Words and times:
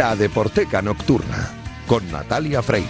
La 0.00 0.16
Deporteca 0.16 0.80
Nocturna, 0.80 1.50
con 1.86 2.10
Natalia 2.10 2.62
Freire. 2.62 2.88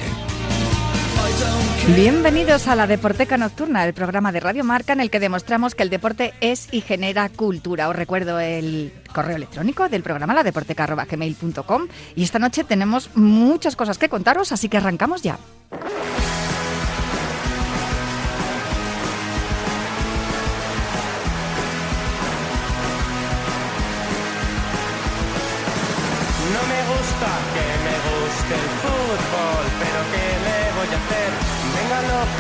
Bienvenidos 1.96 2.68
a 2.68 2.76
la 2.76 2.86
Deporteca 2.86 3.36
Nocturna, 3.36 3.84
el 3.84 3.94
programa 3.94 4.30
de 4.30 4.38
Radio 4.38 4.62
Marca 4.62 4.92
en 4.92 5.00
el 5.00 5.10
que 5.10 5.18
demostramos 5.18 5.74
que 5.74 5.82
el 5.82 5.90
deporte 5.90 6.34
es 6.40 6.72
y 6.72 6.82
genera 6.82 7.28
cultura. 7.28 7.88
Os 7.88 7.96
recuerdo 7.96 8.38
el 8.38 8.92
correo 9.12 9.34
electrónico 9.34 9.88
del 9.88 10.04
programa, 10.04 10.34
ladeporteca.gmail.com 10.34 11.88
y 12.14 12.22
esta 12.22 12.38
noche 12.38 12.62
tenemos 12.62 13.10
muchas 13.16 13.74
cosas 13.74 13.98
que 13.98 14.08
contaros, 14.08 14.52
así 14.52 14.68
que 14.68 14.76
arrancamos 14.76 15.22
ya. 15.22 15.36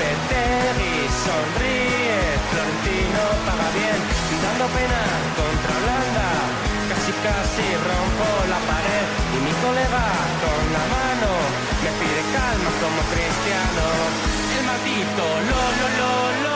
Venga 0.00 0.16
Lopetegui, 0.16 1.08
sonríe, 1.24 2.20
Florentino 2.48 3.22
paga 3.44 3.68
bien, 3.76 4.00
dando 4.40 4.66
pena 4.72 5.00
contra 5.36 5.72
Holanda, 5.76 6.28
casi 6.88 7.12
casi 7.20 7.66
rompo 7.84 8.26
la 8.48 8.60
pared 8.64 9.06
y 9.36 9.38
mi 9.44 9.52
colega 9.60 10.04
con 10.40 10.62
la 10.72 10.84
mano 10.96 11.30
me 11.84 11.90
pide 12.00 12.22
calma 12.32 12.70
como 12.80 13.00
cristiano. 13.12 13.84
El 14.56 14.64
maldito 14.64 15.24
lo 15.48 15.60
lo 15.78 15.88
lo 15.98 16.42
lo. 16.44 16.49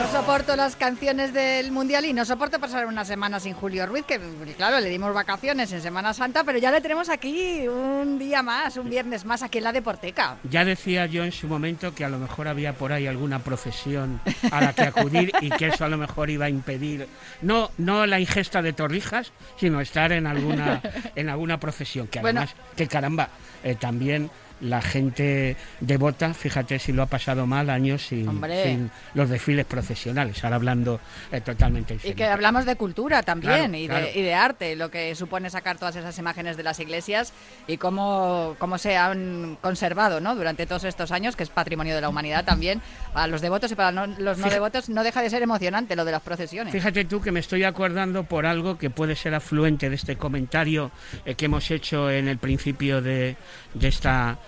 No 0.00 0.10
soporto 0.10 0.56
las 0.56 0.76
canciones 0.76 1.34
del 1.34 1.70
Mundial 1.72 2.06
y 2.06 2.14
no 2.14 2.24
soporto 2.24 2.58
pasar 2.58 2.86
una 2.86 3.04
semana 3.04 3.38
sin 3.38 3.52
Julio 3.52 3.84
Ruiz, 3.84 4.04
que 4.06 4.18
claro, 4.56 4.80
le 4.80 4.88
dimos 4.88 5.12
vacaciones 5.12 5.70
en 5.72 5.82
Semana 5.82 6.14
Santa, 6.14 6.42
pero 6.42 6.58
ya 6.58 6.70
le 6.70 6.80
tenemos 6.80 7.10
aquí 7.10 7.68
un 7.68 8.18
día 8.18 8.42
más, 8.42 8.78
un 8.78 8.88
viernes 8.88 9.26
más 9.26 9.42
aquí 9.42 9.58
en 9.58 9.64
la 9.64 9.72
Deporteca. 9.72 10.38
Ya 10.44 10.64
decía 10.64 11.04
yo 11.04 11.22
en 11.22 11.32
su 11.32 11.48
momento 11.48 11.94
que 11.94 12.06
a 12.06 12.08
lo 12.08 12.18
mejor 12.18 12.48
había 12.48 12.72
por 12.72 12.92
ahí 12.92 13.06
alguna 13.06 13.40
profesión 13.40 14.22
a 14.50 14.62
la 14.62 14.72
que 14.72 14.84
acudir 14.84 15.32
y 15.42 15.50
que 15.50 15.66
eso 15.66 15.84
a 15.84 15.88
lo 15.88 15.98
mejor 15.98 16.30
iba 16.30 16.46
a 16.46 16.50
impedir 16.50 17.06
no 17.42 17.70
no 17.76 18.06
la 18.06 18.18
ingesta 18.18 18.62
de 18.62 18.72
torrijas, 18.72 19.32
sino 19.58 19.82
estar 19.82 20.12
en 20.12 20.26
alguna 20.26 20.80
en 21.14 21.28
alguna 21.28 21.60
profesión 21.60 22.06
que 22.08 22.20
Bueno. 22.20 22.40
además 22.40 22.56
que 22.74 22.86
caramba 22.88 23.28
eh, 23.62 23.74
también 23.74 24.30
la 24.60 24.82
gente 24.82 25.56
devota, 25.80 26.34
fíjate 26.34 26.78
si 26.78 26.92
lo 26.92 27.02
ha 27.02 27.06
pasado 27.06 27.46
mal 27.46 27.70
años 27.70 28.02
sin, 28.06 28.40
sin 28.62 28.90
los 29.14 29.28
desfiles 29.30 29.64
profesionales, 29.64 30.42
ahora 30.44 30.56
hablando 30.56 31.00
eh, 31.32 31.40
totalmente 31.40 31.94
en 31.94 32.00
Y 32.04 32.14
que 32.14 32.24
hablamos 32.26 32.64
de 32.66 32.76
cultura 32.76 33.22
también 33.22 33.50
Claro, 33.70 33.76
y, 33.76 33.86
claro. 33.88 34.06
De, 34.06 34.18
y 34.18 34.22
de 34.22 34.34
arte, 34.34 34.76
lo 34.76 34.90
que 34.90 35.14
supone 35.14 35.48
sacar 35.50 35.78
todas 35.78 35.96
esas 35.96 36.18
imágenes 36.18 36.56
de 36.56 36.62
las 36.62 36.78
iglesias 36.80 37.32
y 37.66 37.78
cómo, 37.78 38.56
cómo 38.58 38.78
se 38.78 38.96
han 38.96 39.56
conservado 39.60 40.20
¿no? 40.20 40.34
durante 40.36 40.66
todos 40.66 40.84
estos 40.84 41.10
años, 41.10 41.36
que 41.36 41.42
es 41.42 41.48
patrimonio 41.50 41.94
de 41.94 42.00
la 42.02 42.08
humanidad 42.08 42.44
también. 42.44 42.82
Para 43.14 43.26
los 43.26 43.40
devotos 43.40 43.72
y 43.72 43.74
para 43.74 43.92
no- 43.92 44.06
los 44.06 44.38
no 44.38 44.50
devotos 44.50 44.88
no 44.88 45.02
deja 45.02 45.22
de 45.22 45.30
ser 45.30 45.42
emocionante 45.42 45.96
lo 45.96 46.04
de 46.04 46.12
las 46.12 46.22
procesiones. 46.22 46.72
Fíjate 46.72 47.04
tú 47.06 47.20
que 47.20 47.32
me 47.32 47.40
estoy 47.40 47.64
acordando 47.64 48.24
por 48.24 48.46
algo 48.46 48.76
que 48.78 48.90
puede 48.90 49.16
ser 49.16 49.34
afluente 49.34 49.88
de 49.88 49.96
este 49.96 50.16
comentario 50.16 50.90
eh, 51.24 51.34
que 51.34 51.46
hemos 51.46 51.70
hecho 51.70 52.10
en 52.10 52.28
el 52.28 52.38
principio 52.38 53.00
de, 53.02 53.36
de 53.74 53.88
esta, 53.88 54.38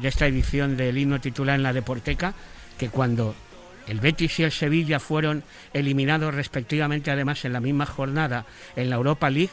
de 0.00 0.08
esta 0.08 0.26
edición 0.26 0.76
del 0.76 0.98
himno 0.98 1.20
titular 1.20 1.56
en 1.56 1.62
la 1.62 1.72
Deporteca, 1.72 2.34
que 2.78 2.88
cuando 2.88 3.34
el 3.86 4.00
Betis 4.00 4.38
y 4.38 4.42
el 4.44 4.52
Sevilla 4.52 5.00
fueron 5.00 5.42
eliminados 5.72 6.34
respectivamente, 6.34 7.10
además 7.10 7.44
en 7.44 7.52
la 7.52 7.60
misma 7.60 7.86
jornada 7.86 8.44
en 8.76 8.90
la 8.90 8.96
Europa 8.96 9.30
League, 9.30 9.52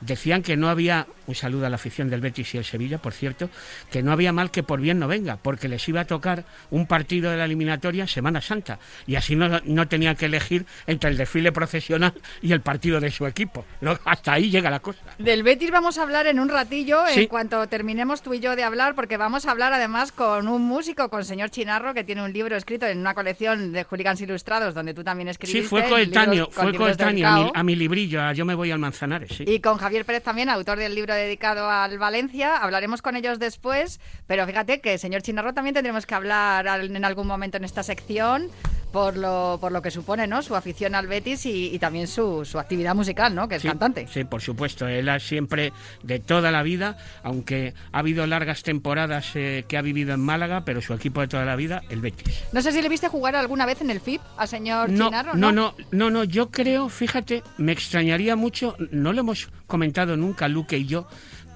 decían 0.00 0.42
que 0.42 0.56
no 0.56 0.68
había, 0.68 1.06
un 1.28 1.34
saludo 1.34 1.66
a 1.66 1.68
la 1.68 1.76
afición 1.76 2.08
del 2.10 2.20
Betis 2.20 2.54
y 2.54 2.58
el 2.58 2.64
Sevilla, 2.64 2.98
por 2.98 3.12
cierto, 3.12 3.50
que 3.90 4.02
no 4.02 4.12
había 4.12 4.32
mal 4.32 4.50
que 4.50 4.62
por 4.62 4.80
bien 4.80 4.98
no 4.98 5.06
venga, 5.06 5.36
porque 5.36 5.68
les 5.68 5.86
iba 5.88 6.00
a 6.00 6.04
tocar 6.06 6.44
un 6.70 6.86
partido 6.86 7.30
de 7.30 7.36
la 7.36 7.44
eliminatoria 7.44 8.06
Semana 8.06 8.40
Santa, 8.40 8.78
y 9.06 9.16
así 9.16 9.36
no, 9.36 9.60
no 9.64 9.88
tenían 9.88 10.16
que 10.16 10.26
elegir 10.26 10.64
entre 10.86 11.10
el 11.10 11.16
desfile 11.16 11.52
profesional 11.52 12.14
y 12.40 12.52
el 12.52 12.62
partido 12.62 12.98
de 12.98 13.10
su 13.10 13.26
equipo. 13.26 13.64
No, 13.80 13.98
hasta 14.04 14.32
ahí 14.32 14.50
llega 14.50 14.70
la 14.70 14.80
cosa. 14.80 15.00
Del 15.18 15.42
Betis 15.42 15.70
vamos 15.70 15.98
a 15.98 16.02
hablar 16.02 16.26
en 16.26 16.40
un 16.40 16.48
ratillo, 16.48 17.06
en 17.06 17.26
cuanto 17.26 17.66
terminemos 17.68 18.22
tú 18.22 18.32
y 18.32 18.40
yo 18.40 18.56
de 18.56 18.64
hablar, 18.64 18.94
porque 18.94 19.18
vamos 19.18 19.44
a 19.44 19.50
hablar 19.50 19.74
además 19.74 20.12
con 20.12 20.48
un 20.48 20.62
músico, 20.62 21.10
con 21.10 21.24
señor 21.24 21.50
Chinarro, 21.50 21.92
que 21.92 22.04
tiene 22.04 22.24
un 22.24 22.32
libro 22.32 22.56
escrito 22.56 22.86
en 22.86 22.98
una 22.98 23.14
colección 23.14 23.72
de 23.72 23.84
hooligans 23.84 24.20
ilustrados, 24.22 24.74
donde 24.74 24.94
tú 24.94 25.04
también 25.04 25.28
escribiste. 25.28 25.60
Sí, 25.60 25.68
fue 25.68 25.84
coetáneo, 25.84 26.48
fue 26.50 26.74
coetáneo 26.74 27.28
a 27.28 27.36
mi, 27.36 27.50
a 27.54 27.62
mi 27.62 27.76
librillo, 27.76 28.22
a 28.22 28.32
Yo 28.32 28.46
me 28.46 28.54
voy 28.54 28.70
al 28.70 28.78
Manzanares, 28.78 29.36
sí. 29.36 29.44
Y 29.46 29.60
con 29.60 29.76
Javier 29.76 30.06
Pérez 30.06 30.22
también, 30.22 30.48
autor 30.48 30.78
del 30.78 30.94
libro 30.94 31.17
dedicado 31.18 31.70
al 31.70 31.98
Valencia. 31.98 32.56
Hablaremos 32.56 33.02
con 33.02 33.16
ellos 33.16 33.38
después, 33.38 34.00
pero 34.26 34.46
fíjate 34.46 34.80
que, 34.80 34.98
señor 34.98 35.22
Chinarro, 35.22 35.54
también 35.54 35.74
tendremos 35.74 36.06
que 36.06 36.14
hablar 36.14 36.66
en 36.66 37.04
algún 37.04 37.26
momento 37.26 37.56
en 37.56 37.64
esta 37.64 37.82
sección 37.82 38.50
por 38.92 39.16
lo, 39.16 39.58
por 39.60 39.72
lo 39.72 39.82
que 39.82 39.90
supone 39.90 40.26
¿no? 40.26 40.42
su 40.42 40.56
afición 40.56 40.94
al 40.94 41.06
Betis 41.06 41.46
y, 41.46 41.74
y 41.74 41.78
también 41.78 42.06
su, 42.06 42.44
su 42.44 42.58
actividad 42.58 42.94
musical, 42.94 43.34
¿no? 43.34 43.48
que 43.48 43.56
es 43.56 43.62
Sí, 43.62 43.68
cantante. 43.68 44.06
Sí, 44.12 44.24
por 44.24 44.40
supuesto. 44.40 44.86
Él 44.88 45.08
ha 45.08 45.18
siempre, 45.20 45.72
de 46.02 46.18
toda 46.18 46.50
la 46.50 46.62
vida, 46.62 46.96
aunque 47.22 47.74
ha 47.92 47.98
habido 47.98 48.26
largas 48.26 48.62
temporadas 48.62 49.30
eh, 49.34 49.64
que 49.68 49.76
ha 49.76 49.82
vivido 49.82 50.14
en 50.14 50.20
Málaga, 50.20 50.64
pero 50.64 50.80
su 50.80 50.94
equipo 50.94 51.20
de 51.20 51.28
toda 51.28 51.44
la 51.44 51.56
vida, 51.56 51.82
el 51.90 52.00
Betis. 52.00 52.44
No 52.52 52.62
sé 52.62 52.72
si 52.72 52.80
le 52.82 52.88
viste 52.88 53.08
jugar 53.08 53.36
alguna 53.36 53.66
vez 53.66 53.80
en 53.80 53.90
el 53.90 54.00
FIP 54.00 54.20
al 54.36 54.48
señor 54.48 54.90
No, 54.90 55.06
Chinarro. 55.06 55.34
no, 55.34 55.52
no, 55.52 55.74
no, 55.90 56.10
no, 56.10 56.24
yo 56.24 56.50
creo, 56.50 56.88
fíjate, 56.88 57.42
me 57.58 57.72
extrañaría 57.72 58.36
mucho, 58.36 58.76
no 58.90 59.12
lo 59.12 59.20
hemos 59.20 59.48
comentado 59.66 60.16
nunca 60.16 60.48
Luque 60.48 60.78
y 60.78 60.86
yo, 60.86 61.06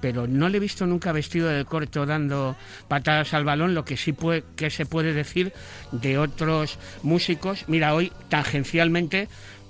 pero 0.03 0.27
no 0.27 0.49
le 0.49 0.57
he 0.57 0.59
visto 0.59 0.85
nunca 0.85 1.13
vestido 1.13 1.47
de 1.47 1.63
corto 1.63 2.05
dando 2.05 2.57
patadas 2.89 3.33
al 3.33 3.45
balón, 3.45 3.73
lo 3.73 3.85
que 3.85 3.95
sí 3.95 4.11
puede, 4.11 4.43
que 4.57 4.69
se 4.69 4.85
puede 4.85 5.13
decir 5.13 5.53
de 5.93 6.17
otros 6.17 6.77
músicos. 7.03 7.63
Mira, 7.69 7.93
hoy 7.95 8.11
tangencialmente 8.27 9.29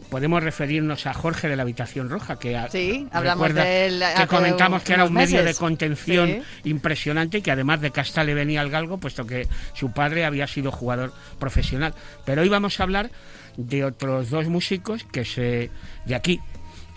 podemos 0.09 0.41
referirnos 0.41 1.05
a 1.05 1.13
Jorge 1.13 1.49
de 1.49 1.55
la 1.55 1.61
Habitación 1.61 2.09
Roja, 2.09 2.39
que 2.39 2.59
Sí, 2.71 3.07
hablamos 3.11 3.53
de 3.53 3.85
él 3.85 4.03
que 4.17 4.25
comentamos 4.25 4.81
que 4.81 4.93
era 4.93 5.05
un 5.05 5.13
medio 5.13 5.43
de 5.43 5.53
contención 5.53 6.41
Sí. 6.63 6.69
impresionante 6.71 7.37
y 7.37 7.41
que 7.43 7.51
además 7.51 7.79
de 7.81 7.91
Casta 7.91 8.23
le 8.23 8.33
venía 8.33 8.61
al 8.61 8.71
galgo, 8.71 8.97
puesto 8.97 9.27
que 9.27 9.47
su 9.75 9.91
padre 9.91 10.25
había 10.25 10.47
sido 10.47 10.71
jugador 10.71 11.13
profesional. 11.37 11.93
Pero 12.25 12.41
hoy 12.41 12.49
vamos 12.49 12.79
a 12.79 12.83
hablar 12.83 13.11
de 13.55 13.85
otros 13.85 14.31
dos 14.31 14.47
músicos 14.47 15.03
que 15.03 15.25
se 15.25 15.69
de 16.07 16.15
aquí 16.15 16.39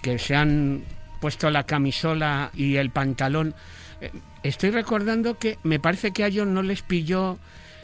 que 0.01 0.19
se 0.19 0.35
han 0.35 0.85
puesto 1.27 1.51
la 1.51 1.65
camisola 1.65 2.53
y 2.55 2.77
el 2.77 2.91
pantalón. 2.91 3.53
Eh, 4.01 4.13
Estoy 4.45 4.71
recordando 4.71 5.39
que 5.39 5.59
me 5.65 5.81
parece 5.81 6.13
que 6.13 6.23
a 6.23 6.29
ellos 6.29 6.47
no 6.47 6.63
les 6.63 6.83
pilló 6.83 7.37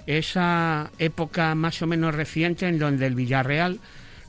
esa 0.06 0.92
época 1.00 1.56
más 1.56 1.82
o 1.82 1.88
menos 1.88 2.14
reciente 2.14 2.69
en 2.69 2.78
donde 2.78 3.04
el 3.04 3.16
Villarreal 3.16 3.80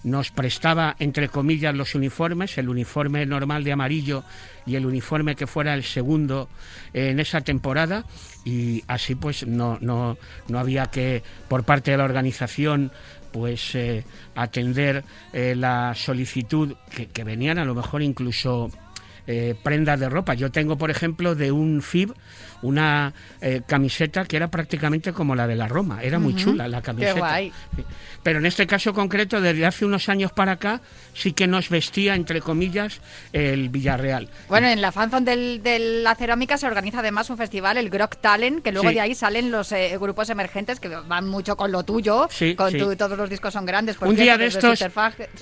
nos 0.04 0.32
prestaba, 0.32 0.96
entre 0.98 1.30
comillas, 1.30 1.76
los 1.76 1.94
uniformes, 1.94 2.58
el 2.58 2.70
uniforme 2.70 3.24
normal 3.28 3.64
de 3.64 3.74
amarillo 3.74 4.24
y 4.66 4.78
el 4.78 4.88
uniforme 4.88 5.36
que 5.36 5.46
fuera 5.46 5.76
el 5.76 5.84
segundo 5.84 6.50
en 6.92 7.20
esa 7.20 7.42
temporada 7.42 8.06
y 8.44 8.84
así 8.88 9.14
pues 9.14 9.46
no, 9.46 9.78
no, 9.80 10.18
no 10.48 10.58
había 10.58 10.88
que, 10.88 11.22
por 11.48 11.66
parte 11.66 11.92
de 11.92 11.98
la 11.98 12.06
organización, 12.06 12.92
pues 13.32 13.76
eh, 13.76 14.06
atender 14.34 15.04
eh, 15.34 15.54
la 15.56 15.94
solicitud 15.94 16.76
que 17.14 17.24
venían 17.24 17.60
a 17.60 17.66
lo 17.66 17.76
mejor 17.76 18.02
incluso 18.02 18.72
eh, 19.28 19.56
prendas 19.64 20.00
de 20.00 20.10
ropa. 20.10 20.34
Yo 20.34 20.52
tengo, 20.52 20.78
por 20.78 20.92
ejemplo, 20.92 21.36
de 21.36 21.52
un 21.52 21.82
FIB 21.82 22.14
una 22.62 23.14
eh, 23.42 23.62
camiseta 23.68 24.24
que 24.24 24.38
era 24.38 24.48
prácticamente 24.50 25.12
como 25.12 25.36
la 25.36 25.48
de 25.48 25.56
la 25.58 25.68
Roma. 25.68 26.02
Era 26.02 26.18
muy 26.18 26.34
chula 26.34 26.68
la 26.70 26.82
camiseta. 26.82 27.20
guay. 27.20 27.52
Pero 28.24 28.40
en 28.40 28.46
este 28.46 28.66
caso 28.66 28.94
concreto, 28.94 29.42
desde 29.42 29.66
hace 29.66 29.84
unos 29.84 30.08
años 30.08 30.32
para 30.32 30.54
acá, 30.54 30.80
sí 31.14 31.34
que 31.34 31.46
nos 31.46 31.68
vestía, 31.70 32.16
entre 32.16 32.40
comillas, 32.40 33.02
el 33.34 33.68
Villarreal. 33.68 34.30
Bueno, 34.48 34.68
en 34.70 34.80
la 34.82 34.94
fanzone 34.94 35.26
del- 35.30 35.62
de 35.62 35.78
la 36.04 36.16
cerámica 36.16 36.58
se 36.58 36.66
organiza 36.66 37.00
además 37.00 37.30
un 37.30 37.36
festival, 37.38 37.76
el 37.76 37.90
Grok 37.90 38.16
Talent, 38.22 38.64
que 38.64 38.72
luego 38.72 38.88
Sí. 38.88 38.94
de 38.96 39.02
ahí 39.02 39.14
salen 39.14 39.52
los 39.52 39.70
eh, 39.74 39.98
grupos 40.00 40.30
emergentes 40.30 40.80
que 40.80 40.88
van 40.88 41.28
mucho 41.28 41.58
con 41.58 41.70
lo 41.70 41.84
tuyo, 41.84 42.28
Sí, 42.32 42.56
con 42.56 42.72
sí. 42.72 42.78
tu- 42.78 42.96
todos 42.96 43.18
los 43.18 43.30
discos 43.30 43.52
son 43.54 43.66
grandes. 43.66 43.98
por 43.98 44.08
un 44.08 44.16
cierto, 44.16 44.24
día 44.24 44.38
de 44.38 44.46
estos 44.48 44.80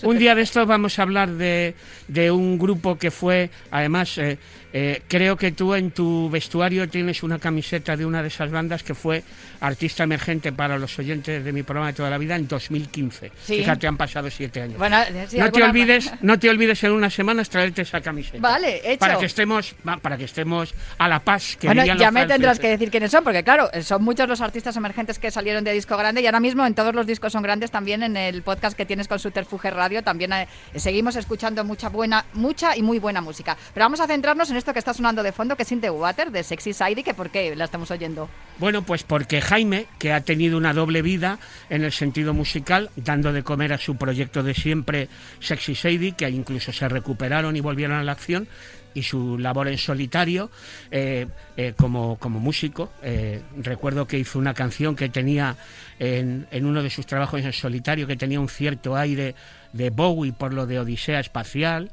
un 0.02 0.18
día 0.18 0.34
de 0.34 0.42
estos 0.42 0.66
vamos 0.66 0.98
a 0.98 1.04
hablar 1.04 1.30
de, 1.30 1.76
de 2.08 2.32
un 2.32 2.58
grupo 2.58 2.98
que 2.98 3.12
fue 3.12 3.52
además 3.72 4.18
eh, 4.18 4.38
eh, 4.74 5.02
creo 5.08 5.36
que 5.36 5.52
tú 5.52 5.74
en 5.76 5.92
tu 5.92 6.30
vestuario 6.30 6.88
tienes 6.90 7.24
una 7.24 7.40
camiseta 7.40 7.98
de 7.98 8.06
una 8.06 8.22
de 8.22 8.28
esas 8.28 8.52
bandas 8.52 8.84
que 8.84 8.94
fue 8.94 9.24
artista 9.60 10.04
emergente 10.04 10.52
para 10.52 10.78
los 10.78 10.98
oyentes 11.00 11.44
de 11.44 11.52
mi 11.52 11.64
programa 11.64 11.88
de 11.88 11.94
toda 11.94 12.10
la 12.10 12.18
vida 12.18 12.36
en 12.36 12.48
2015 12.48 13.32
Sí. 13.46 13.58
fíjate 13.58 13.88
han 13.88 13.98
pasado 13.98 14.30
siete 14.30 14.62
años 14.62 14.78
Bueno, 14.78 14.98
eh, 15.02 15.28
no 15.38 15.52
te 15.52 15.64
olvides 15.64 16.12
no 16.22 16.40
te 16.40 16.50
olvides 16.50 16.84
en 16.84 16.92
unas 16.92 17.14
semanas 17.14 17.50
traerte 17.50 17.82
esa 17.82 18.02
camiseta 18.02 18.40
Vale, 18.40 18.82
hecho. 18.84 19.00
para 19.00 19.18
que 19.18 19.26
estemos 19.26 19.76
para 20.02 20.18
que 20.18 20.26
estemos 20.26 20.74
a 20.98 21.08
la 21.08 21.20
paz 21.20 21.58
que 21.60 21.68
Bueno, 21.68 21.86
ya 21.86 21.96
los 21.96 22.12
me 22.14 22.26
tendrás 22.26 22.60
que 22.60 22.70
decir 22.70 22.92
quiénes 22.92 23.12
son, 23.12 23.24
porque 23.24 23.44
claro, 23.44 23.70
son 23.82 24.04
muchos 24.04 24.28
los 24.28 24.42
artistas 24.42 24.76
emergentes 24.78 25.20
que 25.20 25.32
salieron 25.32 25.64
de 25.64 25.74
disco 25.74 25.98
grande 25.98 26.22
y 26.22 26.26
ahora 26.26 26.40
mismo 26.40 26.66
en 26.66 26.74
todos 26.74 26.94
los 26.94 27.06
discos 27.08 27.34
son 27.34 27.44
grandes 27.44 27.72
también 27.72 28.04
en 28.04 28.18
el 28.18 28.42
podcast 28.42 28.76
que 28.78 28.86
tienes 28.86 29.08
con 29.08 29.20
Subterfuge 29.20 29.70
Radio 29.72 30.04
también 30.04 30.34
eh, 30.34 30.48
seguimos 30.76 31.16
escuchando 31.16 31.64
mucha 31.64 31.90
buena, 31.90 32.26
mucha 32.34 32.76
y 32.76 32.82
muy 32.82 33.00
buena 33.00 33.22
música. 33.22 33.58
Pero 33.74 33.86
vamos 33.86 34.00
a 34.00 34.08
centrarnos 34.08 34.50
en 34.50 34.58
esto 34.58 34.74
que 34.74 34.80
está 34.80 34.94
sonando 34.94 35.24
de 35.24 35.32
fondo, 35.32 35.56
que 35.56 35.64
es 35.64 35.72
In 35.72 35.82
the 35.82 35.90
Water, 35.90 36.32
de 36.32 36.44
Sexy 36.44 36.74
Sadie, 36.74 37.04
que 37.04 37.14
por 37.14 37.30
qué 37.30 37.56
la 37.56 37.66
estamos 37.66 37.92
oyendo. 37.92 38.30
Bueno, 38.58 38.84
pues 38.84 39.04
porque 39.04 39.42
Jaime, 39.42 39.88
que 40.00 40.14
ha 40.14 40.22
tenido 40.22 40.58
una 40.58 40.74
doble 40.74 41.02
vida 41.02 41.40
en 41.70 41.84
el 41.84 41.92
sentido 41.92 42.34
musical, 42.34 42.90
dando 42.96 43.34
de 43.34 43.44
comer 43.44 43.74
a 43.74 43.78
su 43.78 43.96
proyecto 43.96 44.44
de 44.44 44.54
siempre 44.54 45.10
Sexy 45.40 45.76
Sadie, 45.76 46.14
que 46.14 46.30
incluso 46.30 46.72
se 46.72 46.88
recuperaron 46.88 47.56
y 47.56 47.62
volvieron 47.62 47.98
a 47.98 48.04
la 48.04 48.12
acción, 48.12 48.48
y 48.94 49.04
su 49.04 49.38
labor 49.38 49.68
en 49.68 49.78
solitario 49.78 50.50
eh, 50.90 51.28
eh, 51.58 51.74
como, 51.78 52.18
como, 52.18 52.40
músico. 52.40 52.92
Eh, 53.02 53.42
recuerdo 53.58 54.08
que 54.08 54.20
hizo 54.20 54.40
una 54.40 54.54
canción 54.54 54.96
que 54.96 55.10
tenía 55.10 55.56
en, 56.00 56.48
en, 56.52 56.66
uno 56.66 56.84
de 56.84 56.90
sus 56.90 57.06
trabajos 57.06 57.42
en 57.42 57.54
solitario, 57.54 58.08
que 58.08 58.16
tenía 58.16 58.40
un 58.40 58.50
cierto 58.50 58.96
aire 58.96 59.36
de 59.74 59.90
Bowie 59.90 60.34
por 60.34 60.54
lo 60.54 60.66
de 60.66 60.80
Odisea 60.80 61.20
Espacial. 61.20 61.92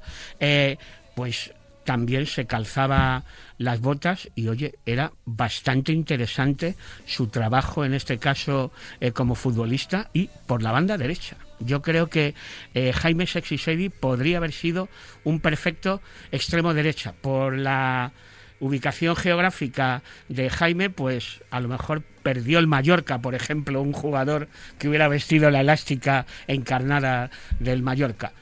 pues 1.14 1.52
también 1.88 2.26
se 2.26 2.44
calzaba 2.44 3.24
las 3.56 3.80
botas 3.80 4.28
y 4.34 4.48
oye, 4.48 4.74
era 4.84 5.12
bastante 5.24 5.90
interesante 5.90 6.76
su 7.06 7.28
trabajo 7.28 7.82
en 7.82 7.94
este 7.94 8.18
caso 8.18 8.72
como 9.14 9.34
futbolista 9.34 10.10
y 10.12 10.28
por 10.46 10.62
la 10.62 10.70
banda 10.70 10.98
derecha. 10.98 11.38
Yo 11.60 11.80
creo 11.80 12.08
que 12.08 12.34
eh, 12.74 12.92
Jaime 12.92 13.26
Sexisedi 13.26 13.88
podría 13.88 14.36
haber 14.36 14.52
sido 14.52 14.90
un 15.24 15.40
perfecto 15.40 16.02
extremo 16.30 16.74
derecha. 16.74 17.14
Por 17.22 17.56
la 17.56 18.12
ubicación 18.60 19.16
geográfica 19.16 20.02
de 20.28 20.50
Jaime, 20.50 20.90
pues 20.90 21.42
a 21.50 21.58
lo 21.60 21.68
mejor 21.68 22.02
perdió 22.22 22.58
el 22.58 22.66
Mallorca, 22.66 23.22
por 23.22 23.34
ejemplo, 23.34 23.80
un 23.80 23.94
jugador 23.94 24.48
que 24.78 24.90
hubiera 24.90 25.08
vestido 25.08 25.50
la 25.50 25.62
elástica 25.62 26.26
encarnada 26.48 27.30
del 27.60 27.82
Mallorca. 27.82 28.34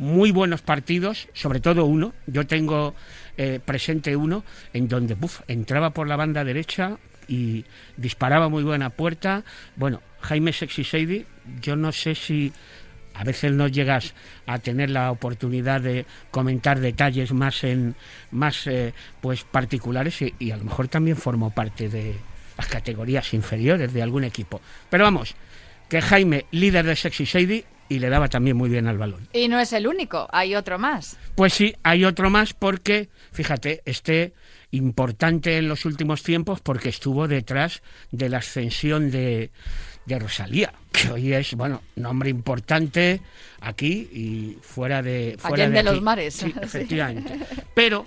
Muy 0.00 0.30
buenos 0.30 0.62
partidos, 0.62 1.28
sobre 1.34 1.60
todo 1.60 1.84
uno. 1.84 2.14
Yo 2.26 2.46
tengo 2.46 2.94
eh, 3.36 3.60
presente 3.62 4.16
uno 4.16 4.44
en 4.72 4.88
donde 4.88 5.14
entraba 5.46 5.90
por 5.90 6.08
la 6.08 6.16
banda 6.16 6.42
derecha 6.42 6.96
y 7.28 7.66
disparaba 7.98 8.48
muy 8.48 8.62
buena 8.62 8.88
puerta. 8.88 9.44
Bueno, 9.76 10.00
Jaime 10.22 10.54
Sexy 10.54 11.26
yo 11.60 11.76
no 11.76 11.92
sé 11.92 12.14
si 12.14 12.50
a 13.12 13.24
veces 13.24 13.52
no 13.52 13.68
llegas 13.68 14.14
a 14.46 14.58
tener 14.58 14.88
la 14.88 15.10
oportunidad 15.10 15.82
de 15.82 16.06
comentar 16.30 16.80
detalles 16.80 17.34
más 17.34 17.62
en 17.62 17.94
más 18.30 18.66
eh, 18.68 18.94
pues 19.20 19.44
particulares 19.44 20.22
y, 20.22 20.34
y, 20.38 20.52
a 20.52 20.56
lo 20.56 20.64
mejor 20.64 20.88
también 20.88 21.18
formó 21.18 21.50
parte 21.50 21.90
de 21.90 22.14
las 22.56 22.68
categorías 22.68 23.34
inferiores 23.34 23.92
de 23.92 24.02
algún 24.02 24.24
equipo. 24.24 24.62
Pero 24.88 25.04
vamos, 25.04 25.34
que 25.90 26.00
Jaime, 26.00 26.46
líder 26.52 26.86
de 26.86 26.96
Sexy 26.96 27.24
Shady, 27.24 27.64
y 27.90 27.98
le 27.98 28.08
daba 28.08 28.28
también 28.28 28.56
muy 28.56 28.70
bien 28.70 28.86
al 28.86 28.96
balón. 28.96 29.28
Y 29.32 29.48
no 29.48 29.58
es 29.58 29.72
el 29.72 29.86
único, 29.88 30.28
hay 30.30 30.54
otro 30.54 30.78
más. 30.78 31.18
Pues 31.34 31.52
sí, 31.52 31.74
hay 31.82 32.04
otro 32.04 32.30
más 32.30 32.54
porque, 32.54 33.08
fíjate, 33.32 33.82
este 33.84 34.32
importante 34.70 35.58
en 35.58 35.68
los 35.68 35.84
últimos 35.84 36.22
tiempos 36.22 36.60
porque 36.60 36.88
estuvo 36.88 37.26
detrás 37.26 37.82
de 38.12 38.28
la 38.28 38.38
ascensión 38.38 39.10
de, 39.10 39.50
de 40.06 40.18
Rosalía, 40.20 40.72
que 40.92 41.10
hoy 41.10 41.32
es, 41.32 41.54
bueno, 41.54 41.82
nombre 41.96 42.30
importante 42.30 43.20
aquí 43.60 44.08
y 44.12 44.58
fuera 44.62 45.02
de... 45.02 45.34
Fuera 45.40 45.68
de, 45.68 45.82
los 45.82 46.00
mares. 46.00 46.34
Sí, 46.34 46.54
efectivamente. 46.62 47.40
Pero 47.74 48.06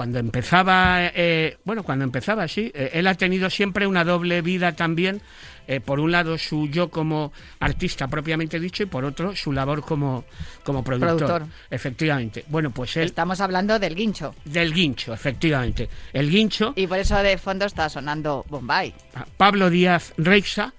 cuando 0.00 0.18
empezaba, 0.18 1.10
eh, 1.14 1.58
bueno, 1.62 1.82
cuando 1.82 2.06
empezaba, 2.06 2.48
sí, 2.48 2.72
eh, 2.74 2.92
él 2.94 3.06
ha 3.06 3.16
tenido 3.16 3.50
siempre 3.50 3.86
una 3.86 4.02
doble 4.02 4.40
vida 4.40 4.72
también. 4.72 5.20
Eh, 5.68 5.80
por 5.80 6.00
un 6.00 6.10
lado, 6.10 6.38
su 6.38 6.68
yo 6.68 6.88
como 6.88 7.34
artista 7.58 8.08
propiamente 8.08 8.58
dicho 8.58 8.82
y 8.82 8.86
por 8.86 9.04
otro, 9.04 9.36
su 9.36 9.52
labor 9.52 9.82
como, 9.82 10.24
como 10.64 10.82
productor. 10.82 11.44
Efectivamente. 11.68 12.46
Bueno, 12.48 12.70
pues 12.70 12.96
él. 12.96 13.04
Estamos 13.04 13.42
hablando 13.42 13.78
del 13.78 13.94
guincho. 13.94 14.34
Del 14.42 14.72
guincho, 14.72 15.12
efectivamente. 15.12 15.90
El 16.14 16.30
guincho. 16.30 16.72
Y 16.76 16.86
por 16.86 16.98
eso 16.98 17.18
de 17.18 17.36
fondo 17.36 17.66
está 17.66 17.90
sonando 17.90 18.46
Bombay. 18.48 18.94
Pablo 19.36 19.68
Díaz 19.68 20.14
Reixa 20.16 20.72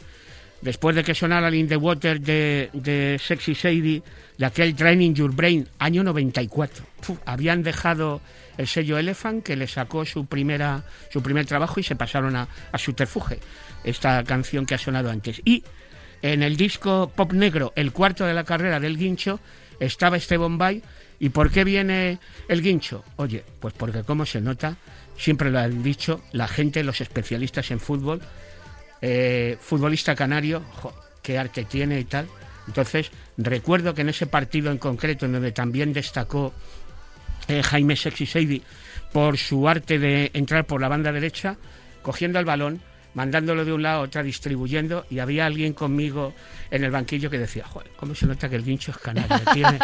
después 0.62 0.96
de 0.96 1.04
que 1.04 1.16
sonara 1.16 1.48
el 1.48 1.56
In 1.56 1.68
the 1.68 1.78
Water 1.78 2.20
de, 2.20 2.70
de 2.74 3.20
Sexy 3.20 3.56
Sadie, 3.56 4.04
de 4.38 4.46
aquel 4.46 4.76
Training 4.76 5.14
Your 5.14 5.34
Brain, 5.34 5.68
año 5.80 6.04
94. 6.04 6.86
habían 7.26 7.64
dejado 7.64 8.22
el 8.58 8.68
sello 8.68 8.98
Elephant, 8.98 9.44
que 9.44 9.56
le 9.56 9.68
sacó 9.68 10.06
su, 10.06 10.26
primera, 10.26 10.84
su 11.12 11.22
primer 11.22 11.46
trabajo 11.46 11.80
y 11.80 11.84
se 11.84 11.96
pasaron 11.96 12.36
a, 12.36 12.48
a 12.72 12.78
Subterfuge, 12.78 13.40
esta 13.84 14.24
canción 14.24 14.66
que 14.66 14.76
ha 14.76 14.78
sonado 14.78 15.10
antes. 15.10 15.42
Y 15.46 15.64
en 16.22 16.44
el 16.44 16.58
disco 16.58 17.12
Pop 17.16 17.34
Negro, 17.34 17.74
el 17.76 17.92
cuarto 17.92 18.26
de 18.26 18.34
la 18.34 18.44
carrera 18.44 18.80
del 18.80 18.98
Guincho, 18.98 19.40
estaba 19.80 20.18
este 20.18 20.38
Bombay. 20.38 20.82
¿Y 21.20 21.30
por 21.30 21.52
qué 21.52 21.64
viene 21.64 22.20
el 22.48 22.62
Guincho? 22.62 23.04
Oye, 23.18 23.44
pues 23.60 23.74
porque 23.76 24.04
como 24.04 24.26
se 24.26 24.42
nota, 24.42 24.78
siempre 25.18 25.52
lo 25.52 25.60
han 25.60 25.84
dicho 25.84 26.22
la 26.32 26.48
gente, 26.48 26.84
los 26.84 27.00
especialistas 27.02 27.70
en 27.70 27.80
fútbol, 27.80 28.22
eh, 29.02 29.58
futbolista 29.60 30.16
canario, 30.16 30.64
qué 31.22 31.38
arte 31.38 31.66
tiene 31.66 32.00
y 32.00 32.06
tal. 32.06 32.28
Entonces, 32.68 33.12
recuerdo 33.38 33.94
que 33.94 34.02
en 34.02 34.10
ese 34.10 34.28
partido 34.28 34.72
en 34.72 34.78
concreto, 34.78 35.26
en 35.26 35.34
donde 35.34 35.52
también 35.52 35.94
destacó 35.94 36.54
eh, 37.48 37.64
Jaime 37.64 37.96
Sexy 37.96 38.26
Sadie 38.26 38.62
por 39.12 39.38
su 39.38 39.68
arte 39.68 40.00
de 40.00 40.32
entrar 40.34 40.66
por 40.66 40.80
la 40.80 40.88
banda 40.88 41.12
derecha, 41.12 41.58
cogiendo 42.02 42.40
el 42.40 42.46
balón, 42.46 42.82
mandándolo 43.14 43.66
de 43.66 43.74
un 43.74 43.84
lado 43.84 44.00
a 44.00 44.04
otro, 44.04 44.24
distribuyendo, 44.24 45.06
y 45.10 45.20
había 45.20 45.46
alguien 45.46 45.74
conmigo 45.74 46.34
en 46.70 46.84
el 46.84 46.92
banquillo 46.92 47.30
que 47.30 47.38
decía, 47.38 47.66
joder, 47.66 47.92
¿cómo 47.98 48.16
se 48.16 48.26
nota 48.26 48.48
que 48.50 48.56
el 48.56 48.64
guincho 48.64 48.92
es 48.92 48.98
canario? 48.98 49.38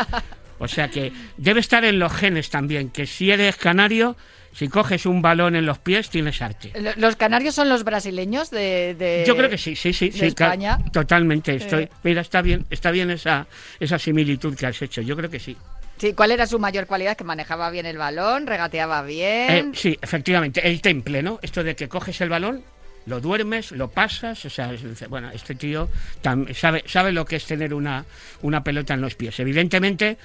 O 0.60 0.68
sea 0.68 0.90
que 0.90 1.14
debe 1.38 1.60
estar 1.60 1.86
en 1.86 2.00
los 2.00 2.12
genes 2.12 2.50
también, 2.50 2.90
que 2.90 3.06
si 3.06 3.30
eres 3.30 3.58
canario, 3.58 4.18
si 4.58 4.70
coges 4.70 5.06
un 5.06 5.22
balón 5.22 5.56
en 5.56 5.68
los 5.68 5.78
pies, 5.78 6.10
tienes 6.10 6.42
arte. 6.42 6.74
¿Los 6.98 7.16
canarios 7.16 7.54
son 7.54 7.70
los 7.70 7.84
brasileños 7.84 8.50
de, 8.50 9.24
Yo 9.28 9.38
creo 9.38 9.52
que 9.52 9.58
sí, 9.60 9.76
sí, 9.76 9.94
sí. 9.94 10.10
España. 10.20 10.80
Totalmente. 10.92 11.54
Estoy, 11.54 11.88
Mira, 12.02 12.22
está 12.22 12.42
bien, 12.42 12.66
está 12.72 12.90
bien 12.90 13.12
esa, 13.12 13.46
esa 13.80 14.00
similitud 14.00 14.56
que 14.56 14.66
has 14.66 14.82
hecho. 14.82 15.02
Yo 15.02 15.16
creo 15.16 15.30
que 15.30 15.40
sí. 15.40 15.56
Sí, 16.00 16.14
¿cuál 16.14 16.32
era 16.32 16.48
su 16.48 16.58
mayor 16.58 16.88
cualidad? 16.88 17.16
Que 17.16 17.24
manejaba 17.24 17.70
bien 17.70 17.86
el 17.86 18.00
balón, 18.00 18.48
regateaba 18.48 19.04
bien. 19.04 19.52
Eh, 19.52 19.72
sí, 19.76 19.96
efectivamente, 20.02 20.68
el 20.68 20.82
temple, 20.82 21.22
¿no? 21.22 21.38
Esto 21.44 21.64
de 21.64 21.76
que 21.76 21.88
coges 21.88 22.20
el 22.22 22.30
balón, 22.30 22.64
lo 23.06 23.20
duermes, 23.20 23.72
lo 23.74 23.92
pasas, 23.92 24.44
o 24.44 24.50
sea, 24.50 24.74
bueno, 25.08 25.30
este 25.30 25.54
tío 25.54 25.88
sabe, 26.56 26.84
sabe 26.88 27.12
lo 27.12 27.26
que 27.26 27.36
es 27.36 27.46
tener 27.46 27.76
una, 27.76 28.06
una 28.42 28.64
pelota 28.64 28.96
en 28.96 29.02
los 29.02 29.14
pies. 29.14 29.40
Evidentemente, 29.40 30.18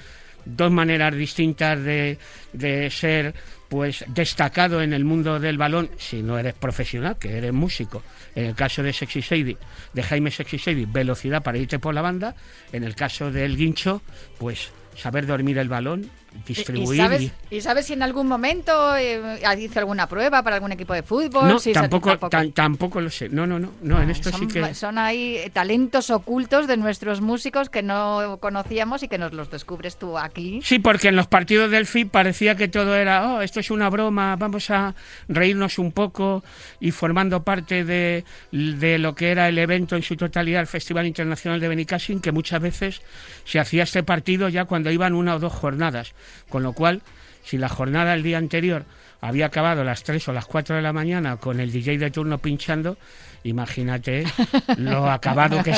dos 0.43 0.71
maneras 0.71 1.15
distintas 1.15 1.81
de, 1.83 2.17
de 2.51 2.89
ser 2.89 3.35
pues 3.73 4.05
destacado 4.07 4.83
en 4.83 4.93
el 4.93 5.03
mundo 5.03 5.39
del 5.39 5.57
balón 5.57 5.89
si 5.97 6.21
no 6.21 6.37
eres 6.37 6.53
profesional, 6.53 7.17
que 7.17 7.39
eres 7.39 7.51
músico. 7.51 8.03
En 8.35 8.45
el 8.45 8.53
caso 8.53 8.83
de 8.83 8.93
Sexy 8.93 9.23
Sadie, 9.23 9.57
de 9.93 10.03
Jaime 10.03 10.29
Sexy 10.29 10.59
Sadie, 10.59 10.85
velocidad 10.87 11.41
para 11.41 11.57
irte 11.57 11.79
por 11.79 11.95
la 11.95 12.03
banda. 12.03 12.35
En 12.71 12.83
el 12.83 12.93
caso 12.93 13.31
del 13.31 13.57
guincho, 13.57 14.03
pues 14.37 14.69
saber 14.95 15.25
dormir 15.25 15.57
el 15.57 15.69
balón, 15.69 16.07
distribuir. 16.45 17.31
¿Y, 17.49 17.61
sabes, 17.61 17.85
si 17.85 17.93
en 17.93 18.03
algún 18.03 18.27
momento 18.27 18.95
eh, 18.95 19.39
hizo 19.59 19.79
alguna 19.79 20.07
prueba 20.07 20.43
para 20.43 20.55
algún 20.57 20.71
equipo 20.71 20.93
de 20.93 21.03
fútbol? 21.03 21.47
No, 21.47 21.59
tampoco, 21.59 22.17
tampoco. 22.53 23.01
lo 23.01 23.09
sé. 23.09 23.29
No, 23.29 23.47
no, 23.47 23.59
no. 23.59 23.71
no 23.81 24.01
en 24.01 24.09
esto 24.09 24.31
son, 24.31 24.39
sí 24.39 24.47
que... 24.47 24.73
Son 24.73 24.97
ahí 24.97 25.39
talentos 25.53 26.09
ocultos 26.09 26.67
de 26.67 26.77
nuestros 26.77 27.21
músicos 27.21 27.69
que 27.69 27.83
no 27.83 28.37
conocíamos 28.39 29.03
y 29.03 29.07
que 29.07 29.17
nos 29.17 29.33
los 29.33 29.49
descubres 29.49 29.97
tú 29.97 30.17
aquí. 30.17 30.61
Sí, 30.63 30.79
porque 30.79 31.09
en 31.09 31.15
los 31.15 31.27
partidos 31.27 31.71
del 31.71 31.85
FIP 31.85 32.11
parecía 32.11 32.55
que 32.55 32.67
todo 32.67 32.95
era, 32.95 33.33
oh, 33.33 33.41
esto 33.41 33.59
es 33.59 33.71
una 33.71 33.89
broma, 33.89 34.35
vamos 34.35 34.69
a 34.69 34.95
reírnos 35.27 35.79
un 35.79 35.91
poco 35.91 36.43
y 36.79 36.91
formando 36.91 37.43
parte 37.43 37.83
de, 37.83 38.25
de 38.51 38.97
lo 38.97 39.15
que 39.15 39.31
era 39.31 39.47
el 39.49 39.57
evento 39.57 39.95
en 39.95 40.03
su 40.03 40.15
totalidad, 40.15 40.61
el 40.61 40.67
Festival 40.67 41.07
Internacional 41.07 41.59
de 41.59 41.67
Benicassin, 41.67 42.19
que 42.19 42.31
muchas 42.31 42.61
veces 42.61 43.01
se 43.45 43.59
hacía 43.59 43.83
este 43.83 44.03
partido 44.03 44.49
ya 44.49 44.65
cuando 44.65 44.91
iban 44.91 45.13
una 45.13 45.35
o 45.35 45.39
dos 45.39 45.53
jornadas. 45.53 46.13
Con 46.49 46.63
lo 46.63 46.73
cual, 46.73 47.01
si 47.43 47.57
la 47.57 47.69
jornada 47.69 48.13
el 48.13 48.23
día 48.23 48.37
anterior 48.37 48.85
había 49.21 49.45
acabado 49.45 49.81
a 49.81 49.85
las 49.85 50.03
3 50.03 50.27
o 50.27 50.33
las 50.33 50.45
4 50.45 50.75
de 50.75 50.81
la 50.81 50.93
mañana 50.93 51.37
con 51.37 51.59
el 51.59 51.71
DJ 51.71 51.97
de 51.97 52.11
turno 52.11 52.39
pinchando, 52.39 52.97
imagínate 53.43 54.25
lo 54.77 55.09
acabado 55.09 55.63
que 55.63 55.73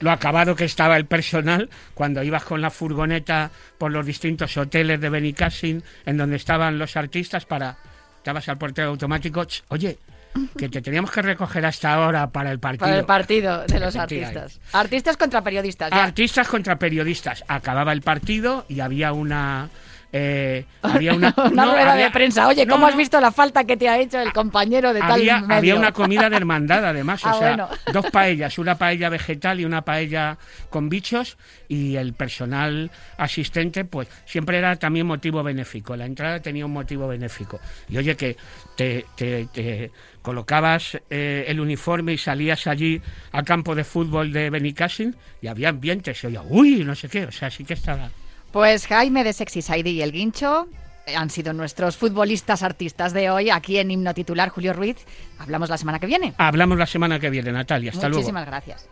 lo 0.00 0.10
acabado 0.10 0.54
que 0.54 0.64
estaba 0.64 0.96
el 0.96 1.06
personal 1.06 1.68
cuando 1.94 2.22
ibas 2.22 2.44
con 2.44 2.60
la 2.60 2.70
furgoneta 2.70 3.50
por 3.78 3.90
los 3.90 4.06
distintos 4.06 4.56
hoteles 4.56 5.00
de 5.00 5.08
Benicassin 5.08 5.82
en 6.06 6.16
donde 6.16 6.36
estaban 6.36 6.78
los 6.78 6.96
artistas 6.96 7.44
para 7.44 7.76
estabas 8.18 8.48
al 8.48 8.58
portero 8.58 8.88
automático, 8.90 9.46
oye, 9.68 9.98
que 10.56 10.68
te 10.68 10.80
teníamos 10.80 11.10
que 11.10 11.22
recoger 11.22 11.66
hasta 11.66 11.92
ahora 11.94 12.30
para 12.30 12.50
el 12.50 12.58
partido. 12.58 12.86
Para 12.86 12.98
el 12.98 13.04
partido 13.04 13.64
de 13.66 13.80
los 13.80 13.96
artistas. 13.96 14.60
Artistas 14.72 15.16
contra 15.16 15.42
periodistas. 15.42 15.92
Artistas 15.92 16.48
contra 16.48 16.78
periodistas. 16.78 17.44
Acababa 17.48 17.92
el 17.92 18.02
partido 18.02 18.64
y 18.68 18.80
había 18.80 19.12
una 19.12 19.68
eh, 20.12 20.64
había 20.82 21.14
una, 21.14 21.34
una 21.36 21.64
no, 21.66 21.72
rueda 21.72 21.92
había- 21.92 22.04
de 22.06 22.10
prensa. 22.10 22.48
Oye, 22.48 22.66
no, 22.66 22.74
¿cómo 22.74 22.86
has 22.86 22.96
visto 22.96 23.20
la 23.20 23.30
falta 23.32 23.64
que 23.64 23.76
te 23.76 23.88
ha 23.88 23.98
hecho 23.98 24.18
el 24.20 24.32
compañero 24.32 24.92
de 24.92 25.00
tal 25.00 25.12
había, 25.12 25.40
medio? 25.40 25.54
había 25.56 25.74
una 25.76 25.92
comida 25.92 26.28
de 26.30 26.36
hermandad, 26.36 26.84
además. 26.84 27.20
Ah, 27.30 27.34
o 27.34 27.38
sea, 27.38 27.48
bueno. 27.48 27.68
dos 27.92 28.10
paellas, 28.10 28.58
una 28.58 28.76
paella 28.76 29.08
vegetal 29.08 29.60
y 29.60 29.64
una 29.64 29.82
paella 29.82 30.36
con 30.70 30.88
bichos. 30.88 31.36
Y 31.68 31.94
el 31.96 32.14
personal 32.14 32.90
asistente, 33.16 33.84
pues 33.84 34.08
siempre 34.24 34.58
era 34.58 34.74
también 34.76 35.06
motivo 35.06 35.42
benéfico. 35.42 35.94
La 35.96 36.06
entrada 36.06 36.40
tenía 36.40 36.66
un 36.66 36.72
motivo 36.72 37.06
benéfico. 37.06 37.60
Y 37.88 37.98
oye, 37.98 38.16
que 38.16 38.36
te, 38.76 39.06
te- 39.16 39.46
te 39.52 39.90
colocabas 40.22 40.98
eh, 41.10 41.44
el 41.46 41.60
uniforme 41.60 42.12
y 42.14 42.18
salías 42.18 42.66
allí 42.66 43.00
al 43.32 43.44
campo 43.44 43.74
de 43.74 43.84
fútbol 43.84 44.32
de 44.32 44.50
Benicassin 44.50 45.14
y 45.40 45.46
había 45.46 45.68
ambiente. 45.68 46.14
Se 46.14 46.26
oía, 46.26 46.42
uy, 46.42 46.82
no 46.84 46.94
sé 46.94 47.08
qué. 47.08 47.24
O 47.26 47.32
sea, 47.32 47.50
sí 47.50 47.64
que 47.64 47.74
estaba. 47.74 48.10
Pues 48.52 48.86
Jaime 48.86 49.24
de 49.24 49.32
Sexy 49.32 49.62
Saidi 49.62 49.90
y 49.90 50.02
el 50.02 50.12
Guincho 50.12 50.66
han 51.16 51.30
sido 51.30 51.52
nuestros 51.52 51.96
futbolistas 51.96 52.62
artistas 52.62 53.12
de 53.12 53.30
hoy 53.30 53.50
aquí 53.50 53.78
en 53.78 53.90
Himno 53.90 54.14
Titular 54.14 54.48
Julio 54.48 54.72
Ruiz. 54.72 54.96
Hablamos 55.38 55.68
la 55.68 55.78
semana 55.78 55.98
que 55.98 56.06
viene. 56.06 56.34
Hablamos 56.38 56.78
la 56.78 56.86
semana 56.86 57.18
que 57.18 57.30
viene, 57.30 57.52
Natalia. 57.52 57.90
Hasta 57.90 58.08
luego. 58.08 58.20
Muchísimas 58.20 58.46
gracias. 58.46 58.88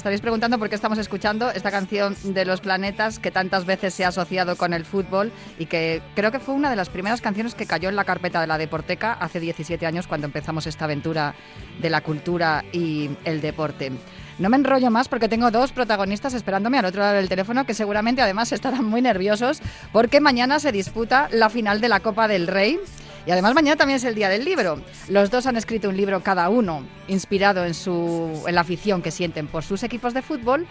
Estaréis 0.00 0.22
preguntando 0.22 0.58
por 0.58 0.70
qué 0.70 0.74
estamos 0.74 0.96
escuchando 0.96 1.50
esta 1.50 1.70
canción 1.70 2.16
de 2.24 2.46
Los 2.46 2.62
Planetas 2.62 3.18
que 3.18 3.30
tantas 3.30 3.66
veces 3.66 3.92
se 3.92 4.06
ha 4.06 4.08
asociado 4.08 4.56
con 4.56 4.72
el 4.72 4.86
fútbol 4.86 5.30
y 5.58 5.66
que 5.66 6.00
creo 6.14 6.32
que 6.32 6.40
fue 6.40 6.54
una 6.54 6.70
de 6.70 6.76
las 6.76 6.88
primeras 6.88 7.20
canciones 7.20 7.54
que 7.54 7.66
cayó 7.66 7.90
en 7.90 7.96
la 7.96 8.04
carpeta 8.04 8.40
de 8.40 8.46
la 8.46 8.56
Deporteca 8.56 9.12
hace 9.12 9.40
17 9.40 9.84
años 9.84 10.06
cuando 10.06 10.26
empezamos 10.26 10.66
esta 10.66 10.86
aventura 10.86 11.34
de 11.82 11.90
la 11.90 12.00
cultura 12.00 12.64
y 12.72 13.10
el 13.26 13.42
deporte. 13.42 13.92
No 14.38 14.48
me 14.48 14.56
enrollo 14.56 14.90
más 14.90 15.06
porque 15.08 15.28
tengo 15.28 15.50
dos 15.50 15.70
protagonistas 15.72 16.32
esperándome 16.32 16.78
al 16.78 16.86
otro 16.86 17.02
lado 17.02 17.16
del 17.16 17.28
teléfono 17.28 17.66
que 17.66 17.74
seguramente 17.74 18.22
además 18.22 18.52
estarán 18.52 18.86
muy 18.86 19.02
nerviosos 19.02 19.60
porque 19.92 20.18
mañana 20.18 20.60
se 20.60 20.72
disputa 20.72 21.28
la 21.30 21.50
final 21.50 21.82
de 21.82 21.90
la 21.90 22.00
Copa 22.00 22.26
del 22.26 22.46
Rey. 22.46 22.80
Y 23.30 23.32
además 23.32 23.54
mañana 23.54 23.76
también 23.76 23.98
es 23.98 24.02
el 24.02 24.16
día 24.16 24.28
del 24.28 24.44
libro. 24.44 24.82
Los 25.08 25.30
dos 25.30 25.46
han 25.46 25.56
escrito 25.56 25.88
un 25.88 25.96
libro 25.96 26.20
cada 26.20 26.48
uno, 26.48 26.82
inspirado 27.06 27.64
en, 27.64 27.74
su, 27.74 28.42
en 28.44 28.56
la 28.56 28.62
afición 28.62 29.02
que 29.02 29.12
sienten 29.12 29.46
por 29.46 29.62
sus 29.62 29.84
equipos 29.84 30.14
de 30.14 30.22
fútbol. 30.22 30.66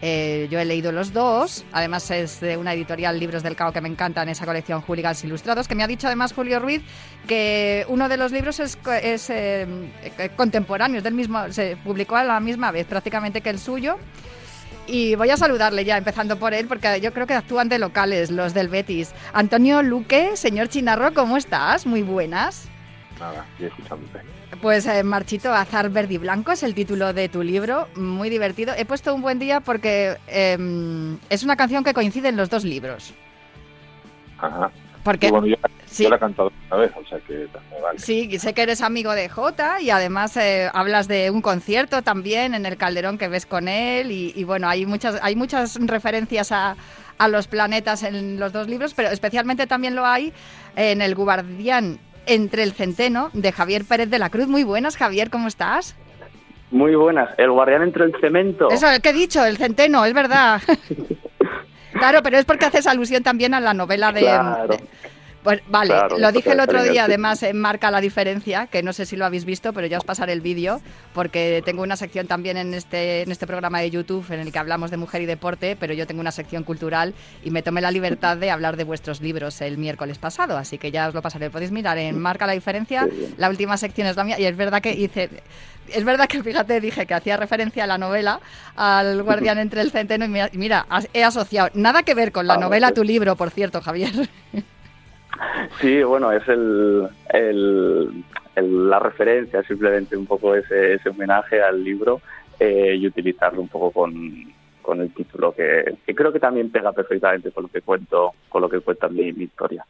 Eh, 0.00 0.48
yo 0.50 0.58
he 0.58 0.64
leído 0.64 0.90
los 0.90 1.12
dos, 1.12 1.66
además 1.70 2.10
es 2.10 2.40
de 2.40 2.56
una 2.56 2.72
editorial 2.72 3.20
Libros 3.20 3.42
del 3.42 3.56
Cao 3.56 3.74
que 3.74 3.82
me 3.82 3.90
encantan, 3.90 4.26
esa 4.30 4.46
colección 4.46 4.80
Hooligans 4.80 5.22
Ilustrados, 5.22 5.68
que 5.68 5.74
me 5.74 5.84
ha 5.84 5.86
dicho 5.86 6.06
además 6.06 6.32
Julio 6.32 6.60
Ruiz 6.60 6.80
que 7.26 7.84
uno 7.88 8.08
de 8.08 8.16
los 8.16 8.32
libros 8.32 8.58
es, 8.58 8.78
eh, 8.86 9.66
eh, 10.02 10.30
contemporáneo, 10.34 11.02
del 11.02 11.12
mismo, 11.12 11.52
se 11.52 11.76
publicó 11.76 12.16
a 12.16 12.24
la 12.24 12.40
misma 12.40 12.70
vez 12.70 12.86
prácticamente 12.86 13.42
que 13.42 13.50
el 13.50 13.58
suyo. 13.58 13.98
Y 14.88 15.14
voy 15.16 15.28
a 15.30 15.36
saludarle 15.36 15.84
ya, 15.84 15.98
empezando 15.98 16.38
por 16.38 16.54
él, 16.54 16.66
porque 16.66 17.00
yo 17.00 17.12
creo 17.12 17.26
que 17.26 17.34
actúan 17.34 17.68
de 17.68 17.78
locales 17.78 18.30
los 18.30 18.54
del 18.54 18.68
Betis. 18.68 19.12
Antonio 19.34 19.82
Luque, 19.82 20.36
señor 20.36 20.68
Chinarro, 20.68 21.12
¿cómo 21.12 21.36
estás? 21.36 21.86
Muy 21.86 22.02
buenas. 22.02 22.66
Nada, 23.20 23.44
y 23.58 23.64
escuchándote. 23.64 24.20
Pues 24.62 24.86
eh, 24.86 25.02
Marchito 25.02 25.52
Azar 25.52 25.90
Verde 25.90 26.14
y 26.14 26.18
Blanco 26.18 26.52
es 26.52 26.62
el 26.62 26.74
título 26.74 27.12
de 27.12 27.28
tu 27.28 27.42
libro, 27.42 27.86
muy 27.96 28.30
divertido. 28.30 28.72
He 28.76 28.86
puesto 28.86 29.14
un 29.14 29.20
buen 29.20 29.38
día 29.38 29.60
porque 29.60 30.16
em, 30.26 31.18
es 31.28 31.42
una 31.42 31.56
canción 31.56 31.84
que 31.84 31.92
coincide 31.92 32.28
en 32.28 32.36
los 32.36 32.48
dos 32.48 32.64
libros. 32.64 33.12
Ajá. 34.38 34.70
Porque 35.08 35.28
Y 35.28 35.30
bueno, 35.30 35.46
yo, 35.46 35.56
sí. 35.86 36.02
yo 36.02 36.10
la 36.10 36.16
he 36.16 36.18
cantado 36.18 36.52
una 36.66 36.76
vez, 36.82 36.92
o 36.94 37.08
sea 37.08 37.18
que 37.20 37.46
también 37.50 37.82
vale. 37.82 37.98
Sí, 37.98 38.38
sé 38.38 38.52
que 38.52 38.60
eres 38.60 38.82
amigo 38.82 39.12
de 39.12 39.30
Jota 39.30 39.80
y 39.80 39.88
además 39.88 40.36
eh, 40.36 40.68
hablas 40.74 41.08
de 41.08 41.30
un 41.30 41.40
concierto 41.40 42.02
también 42.02 42.52
en 42.52 42.66
el 42.66 42.76
Calderón 42.76 43.16
que 43.16 43.28
ves 43.28 43.46
con 43.46 43.68
él 43.68 44.12
y, 44.12 44.34
y 44.36 44.44
bueno, 44.44 44.68
hay 44.68 44.84
muchas, 44.84 45.18
hay 45.22 45.34
muchas 45.34 45.78
referencias 45.80 46.52
a, 46.52 46.76
a 47.16 47.28
los 47.28 47.46
planetas 47.46 48.02
en 48.02 48.38
los 48.38 48.52
dos 48.52 48.68
libros, 48.68 48.92
pero 48.92 49.08
especialmente 49.08 49.66
también 49.66 49.94
lo 49.94 50.04
hay 50.04 50.34
en 50.76 51.00
El 51.00 51.14
Guardián 51.14 51.98
entre 52.26 52.64
el 52.64 52.74
Centeno 52.74 53.30
de 53.32 53.50
Javier 53.50 53.86
Pérez 53.86 54.10
de 54.10 54.18
la 54.18 54.28
Cruz. 54.28 54.46
Muy 54.46 54.62
buenas, 54.62 54.98
Javier, 54.98 55.30
¿cómo 55.30 55.48
estás? 55.48 55.96
Muy 56.70 56.94
buenas. 56.96 57.30
El 57.38 57.50
guardián 57.50 57.80
entre 57.80 58.04
el 58.04 58.14
cemento. 58.20 58.68
Eso, 58.70 58.86
¿qué 59.02 59.08
he 59.08 59.14
dicho? 59.14 59.42
El 59.42 59.56
Centeno, 59.56 60.04
es 60.04 60.12
verdad. 60.12 60.60
claro, 61.98 62.22
pero 62.22 62.38
es 62.38 62.44
porque 62.44 62.64
haces 62.66 62.86
alusión 62.86 63.22
también 63.22 63.54
a 63.54 63.60
la 63.60 63.74
novela 63.74 64.12
de... 64.12 64.20
Claro. 64.20 64.68
de- 64.68 64.80
pues 65.48 65.62
vale, 65.66 65.94
Claro, 65.94 66.18
lo 66.18 66.30
dije 66.30 66.52
el 66.52 66.60
otro 66.60 66.82
día, 66.82 67.04
además 67.04 67.42
eh, 67.42 67.54
marca 67.54 67.90
la 67.90 68.02
diferencia, 68.02 68.66
que 68.66 68.82
no 68.82 68.92
sé 68.92 69.06
si 69.06 69.16
lo 69.16 69.24
habéis 69.24 69.46
visto, 69.46 69.72
pero 69.72 69.86
ya 69.86 69.96
os 69.96 70.04
pasaré 70.04 70.34
el 70.34 70.42
vídeo, 70.42 70.82
porque 71.14 71.62
tengo 71.64 71.82
una 71.82 71.96
sección 71.96 72.26
también 72.26 72.58
en 72.58 72.74
este, 72.74 73.22
en 73.22 73.32
este 73.32 73.46
programa 73.46 73.80
de 73.80 73.90
YouTube 73.90 74.30
en 74.30 74.40
el 74.40 74.52
que 74.52 74.58
hablamos 74.58 74.90
de 74.90 74.98
mujer 74.98 75.22
y 75.22 75.24
deporte, 75.24 75.74
pero 75.80 75.94
yo 75.94 76.06
tengo 76.06 76.20
una 76.20 76.32
sección 76.32 76.64
cultural 76.64 77.14
y 77.42 77.50
me 77.50 77.62
tomé 77.62 77.80
la 77.80 77.90
libertad 77.90 78.36
de 78.36 78.50
hablar 78.50 78.76
de 78.76 78.84
vuestros 78.84 79.22
libros 79.22 79.58
el 79.62 79.78
miércoles 79.78 80.18
pasado, 80.18 80.58
así 80.58 80.76
que 80.76 80.90
ya 80.90 81.08
os 81.08 81.14
lo 81.14 81.22
pasaré. 81.22 81.48
Podéis 81.48 81.70
mirar 81.70 81.96
en 81.96 82.18
Marca 82.18 82.46
la 82.46 82.52
diferencia, 82.52 83.08
la 83.38 83.48
última 83.48 83.78
sección 83.78 84.06
es 84.06 84.16
la 84.16 84.24
mía, 84.24 84.38
y 84.38 84.44
es 84.44 84.54
verdad 84.54 84.82
que 84.82 84.92
hice... 84.92 85.30
Es 85.88 86.04
verdad 86.04 86.28
que, 86.28 86.42
fíjate, 86.42 86.82
dije 86.82 87.06
que 87.06 87.14
hacía 87.14 87.38
referencia 87.38 87.84
a 87.84 87.86
la 87.86 87.96
novela, 87.96 88.40
al 88.76 89.22
guardián 89.24 89.56
entre 89.56 89.80
el 89.80 89.90
centeno, 89.90 90.26
y 90.26 90.58
mira, 90.58 90.86
he 91.14 91.24
asociado. 91.24 91.70
Nada 91.72 92.02
que 92.02 92.12
ver 92.12 92.32
con 92.32 92.46
la 92.46 92.56
Vamos, 92.56 92.66
novela, 92.68 92.92
tu 92.92 93.02
libro, 93.02 93.36
por 93.36 93.48
cierto, 93.48 93.80
Javier. 93.80 94.28
Sí, 95.80 96.02
bueno, 96.02 96.32
es 96.32 96.46
el, 96.48 97.08
el- 97.30 98.24
la 98.56 98.98
referencia, 98.98 99.62
simplemente 99.62 100.16
un 100.16 100.26
poco 100.26 100.54
ese, 100.54 100.94
ese 100.94 101.10
homenaje 101.10 101.62
al 101.62 101.82
libro 101.84 102.20
eh, 102.58 102.96
y 102.98 103.06
utilizarlo 103.06 103.60
un 103.60 103.68
poco 103.68 103.92
con, 103.92 104.12
con 104.82 105.00
el 105.00 105.14
título 105.14 105.52
que, 105.52 105.94
creo 106.12 106.32
que 106.32 106.40
también 106.40 106.70
pega 106.70 106.90
perfectamente 106.92 107.52
con 107.52 107.62
lo 107.64 107.68
que 107.68 107.82
cuento, 107.82 108.32
con 108.48 108.62
lo 108.62 108.68
que 108.68 108.80
cuenta 108.80 109.08
mi 109.08 109.28
historia. 109.28 109.86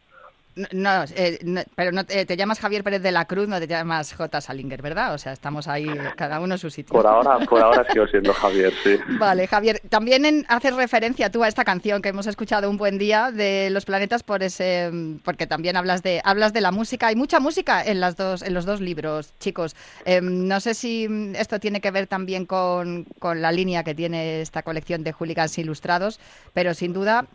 No, 0.73 1.05
eh, 1.15 1.38
no, 1.45 1.62
pero 1.77 1.93
no, 1.93 2.05
te 2.05 2.27
te 2.27 2.37
llamas 2.37 2.59
Javier 2.59 2.83
Pérez 2.83 3.03
de 3.03 3.12
la 3.12 3.27
Cruz, 3.27 3.47
no 3.49 3.59
te 3.61 3.67
llamas 3.69 4.12
J. 4.12 4.41
Salinger, 4.41 4.83
¿verdad? 4.83 5.15
O 5.15 5.19
sea, 5.19 5.33
estamos 5.33 5.69
ahí, 5.69 5.87
cada 6.17 6.41
uno 6.41 6.55
en 6.55 6.59
su 6.59 6.69
sitio. 6.71 6.93
Por 6.93 7.07
ahora, 7.07 7.38
por 7.47 7.62
ahora 7.62 7.87
sigo 7.93 8.07
siendo 8.09 8.35
Javier, 8.35 8.73
sí. 8.83 8.97
Vale, 9.19 9.47
Javier, 9.47 9.81
también 9.88 10.25
en- 10.25 10.45
haces 10.49 10.75
referencia 10.75 11.31
tú 11.31 11.45
a 11.45 11.49
esta 11.49 11.65
canción 11.65 12.03
que 12.03 12.09
hemos 12.09 12.27
escuchado 12.27 12.69
un 12.69 12.77
buen 12.77 12.99
día 12.99 13.31
de 13.31 13.71
Los 13.71 13.85
Planetas 13.85 14.23
por 14.23 14.43
ese 14.43 14.91
porque 15.25 15.47
también 15.47 15.77
hablas 15.77 16.03
de 16.03 16.21
hablas 16.25 16.53
de 16.53 16.61
la 16.61 16.73
música, 16.73 17.09
hay 17.09 17.17
mucha 17.17 17.41
música 17.41 17.85
en 17.85 18.00
las 18.00 18.17
dos 18.17 18.43
en 18.43 18.55
los 18.55 18.65
dos 18.65 18.81
libros, 18.81 19.33
chicos. 19.38 19.77
Em, 20.05 20.49
no 20.49 20.61
sé 20.61 20.75
si 20.75 21.07
esto 21.37 21.61
tiene 21.61 21.81
que 21.81 21.91
ver 21.91 22.07
también 22.07 22.47
con, 22.47 23.05
con 23.19 23.41
la 23.43 23.53
línea 23.53 23.85
que 23.85 23.95
tiene 23.95 24.41
esta 24.41 24.62
colección 24.62 25.05
de 25.05 25.12
hooligans 25.12 25.57
ilustrados, 25.59 26.19
pero 26.53 26.75
sin 26.75 26.93
duda 26.93 27.27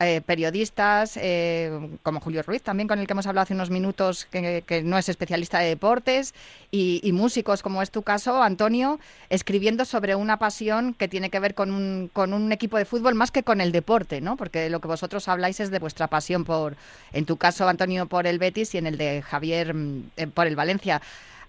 eh, 0.00 0.20
periodistas 0.26 1.16
eh, 1.16 1.70
como 2.02 2.18
Julio 2.18 2.42
Ruiz, 2.42 2.62
también 2.62 2.88
con 2.88 2.98
el 2.98 3.06
que 3.06 3.12
hemos 3.12 3.28
hablado 3.28 3.44
hace 3.44 3.54
unos 3.54 3.70
minutos, 3.70 4.26
que, 4.26 4.82
no 4.84 4.98
es 4.98 5.08
especialista 5.08 5.60
de 5.60 5.68
deportes, 5.68 6.34
y, 6.72 7.00
y 7.04 7.12
músicos, 7.12 7.62
como 7.62 7.80
es 7.80 7.92
tu 7.92 8.02
caso, 8.02 8.42
Antonio, 8.42 8.98
escribiendo 9.30 9.84
sobre 9.84 10.16
una 10.16 10.36
pasión 10.36 10.94
que 10.94 11.06
tiene 11.06 11.30
que 11.30 11.38
ver 11.38 11.54
con 11.54 11.70
un, 11.70 12.10
con 12.12 12.32
un 12.32 12.50
equipo 12.50 12.76
de 12.76 12.86
fútbol 12.86 13.14
más 13.14 13.30
que 13.30 13.44
con 13.44 13.60
el 13.60 13.70
deporte, 13.70 14.20
¿no? 14.20 14.36
Porque 14.36 14.68
lo 14.68 14.80
que 14.80 14.88
vosotros 14.88 15.28
habláis 15.28 15.60
es 15.60 15.70
de 15.70 15.78
vuestra 15.78 16.08
pasión 16.08 16.44
por, 16.44 16.76
en 17.12 17.24
tu 17.24 17.36
caso, 17.36 17.68
Antonio, 17.68 18.06
por 18.06 18.26
el 18.26 18.40
Betis 18.40 18.74
y 18.74 18.78
en 18.78 18.88
el 18.88 18.98
de 18.98 19.22
Javier 19.22 19.74
mm, 19.74 20.10
eh, 20.16 20.26
por 20.26 20.48
el 20.48 20.56
Valencia. 20.56 21.00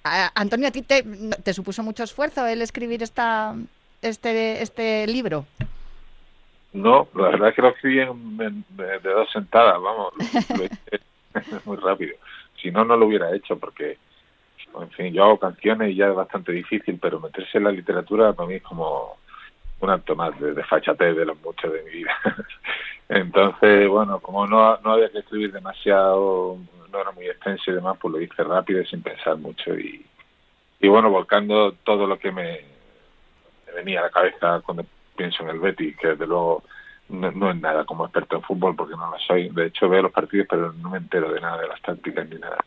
Antonio, 0.03 0.67
¿a 0.67 0.71
ti 0.71 0.83
te, 0.83 1.01
te 1.01 1.51
supuso 1.51 1.81
mucho 1.81 2.03
esfuerzo 2.03 2.45
el 2.45 2.61
escribir 2.61 3.01
esta, 3.01 3.55
este, 4.03 4.61
este 4.61 5.07
libro? 5.07 5.47
No, 6.75 7.07
la 7.15 7.29
verdad 7.29 7.49
es 7.49 7.55
que 7.55 7.61
lo 7.61 7.69
escribí 7.69 7.99
en, 7.99 8.09
en- 8.41 8.65
de, 8.69 8.99
de 8.99 9.09
dos 9.11 9.31
sentadas, 9.31 9.81
vamos, 9.81 10.13
lo, 10.17 10.57
lo 10.57 10.63
hice 10.65 10.99
muy 11.65 11.77
rápido. 11.77 12.15
Si 12.61 12.69
no, 12.71 12.83
no 12.85 12.97
lo 12.97 13.05
hubiera 13.07 13.33
hecho 13.35 13.57
porque, 13.57 13.97
en 14.79 14.89
fin, 14.91 15.13
yo 15.13 15.23
hago 15.23 15.39
canciones 15.39 15.91
y 15.91 15.95
ya 15.95 16.07
es 16.07 16.15
bastante 16.15 16.51
difícil, 16.51 16.99
pero 17.01 17.19
meterse 17.19 17.57
en 17.57 17.63
la 17.65 17.71
literatura 17.71 18.33
para 18.33 18.47
mí 18.49 18.55
es 18.55 18.63
como 18.63 19.17
un 19.79 19.89
acto 19.89 20.15
más 20.15 20.37
de, 20.39 20.53
de 20.53 20.63
fachatez 20.63 21.15
de 21.15 21.25
los 21.25 21.39
muchos 21.41 21.71
de 21.71 21.83
mi 21.83 21.91
vida. 21.91 22.13
Entonces, 23.09 23.87
bueno, 23.87 24.19
como 24.19 24.47
no, 24.47 24.77
no 24.83 24.91
había 24.93 25.09
que 25.09 25.19
escribir 25.19 25.51
demasiado, 25.51 26.57
no 26.91 26.99
era 27.01 27.11
muy 27.11 27.27
extenso 27.27 27.71
y 27.71 27.75
demás, 27.75 27.97
pues 28.01 28.13
lo 28.13 28.21
hice 28.21 28.43
rápido 28.43 28.81
y 28.81 28.85
sin 28.87 29.01
pensar 29.01 29.37
mucho 29.37 29.77
y, 29.77 30.05
y 30.79 30.87
bueno, 30.87 31.09
volcando 31.09 31.73
todo 31.83 32.07
lo 32.07 32.17
que 32.17 32.31
me, 32.31 32.61
me 33.67 33.73
venía 33.75 33.99
a 33.99 34.03
la 34.03 34.09
cabeza 34.09 34.61
cuando 34.65 34.85
pienso 35.15 35.43
en 35.43 35.49
el 35.49 35.59
Betis, 35.59 35.95
que 35.97 36.09
desde 36.09 36.27
luego 36.27 36.63
no, 37.09 37.31
no 37.31 37.51
es 37.51 37.57
nada 37.61 37.85
como 37.85 38.05
experto 38.05 38.35
en 38.37 38.41
fútbol 38.43 38.75
porque 38.75 38.95
no 38.95 39.09
lo 39.11 39.19
soy. 39.19 39.49
De 39.49 39.67
hecho, 39.67 39.87
veo 39.89 40.01
los 40.03 40.11
partidos, 40.11 40.47
pero 40.49 40.73
no 40.73 40.89
me 40.89 40.97
entero 40.97 41.31
de 41.31 41.41
nada 41.41 41.61
de 41.61 41.67
las 41.67 41.81
tácticas 41.81 42.27
ni 42.29 42.37
nada. 42.37 42.57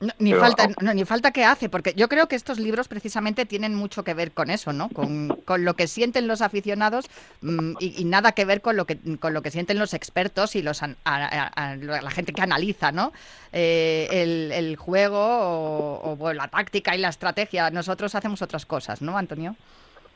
No, 0.00 0.12
ni 0.20 0.30
Pero, 0.30 0.42
falta, 0.42 0.68
no, 0.80 0.94
ni 0.94 1.04
falta 1.04 1.32
que 1.32 1.44
hace, 1.44 1.68
porque 1.68 1.92
yo 1.96 2.08
creo 2.08 2.28
que 2.28 2.36
estos 2.36 2.60
libros 2.60 2.86
precisamente 2.86 3.46
tienen 3.46 3.74
mucho 3.74 4.04
que 4.04 4.14
ver 4.14 4.30
con 4.30 4.48
eso, 4.48 4.72
¿no? 4.72 4.88
Con, 4.90 5.26
con 5.44 5.64
lo 5.64 5.74
que 5.74 5.88
sienten 5.88 6.28
los 6.28 6.40
aficionados 6.40 7.10
mm, 7.40 7.72
y, 7.80 8.00
y 8.00 8.04
nada 8.04 8.30
que 8.30 8.44
ver 8.44 8.60
con 8.60 8.76
lo 8.76 8.84
que 8.84 8.96
con 9.18 9.34
lo 9.34 9.42
que 9.42 9.50
sienten 9.50 9.76
los 9.76 9.94
expertos 9.94 10.54
y 10.54 10.62
los 10.62 10.84
an- 10.84 10.94
a- 11.04 11.24
a- 11.56 11.70
a- 11.72 11.76
la 11.76 12.10
gente 12.12 12.32
que 12.32 12.42
analiza, 12.42 12.92
¿no? 12.92 13.12
Eh, 13.52 14.06
el, 14.12 14.52
el 14.52 14.76
juego 14.76 15.18
o, 15.18 16.12
o, 16.12 16.16
bueno, 16.16 16.42
la 16.42 16.46
táctica 16.48 16.94
y 16.94 16.98
la 16.98 17.08
estrategia. 17.08 17.68
Nosotros 17.70 18.14
hacemos 18.14 18.40
otras 18.40 18.66
cosas, 18.66 19.02
¿no, 19.02 19.18
Antonio? 19.18 19.56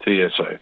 Sí, 0.04 0.20
eso 0.20 0.48
es. 0.48 0.60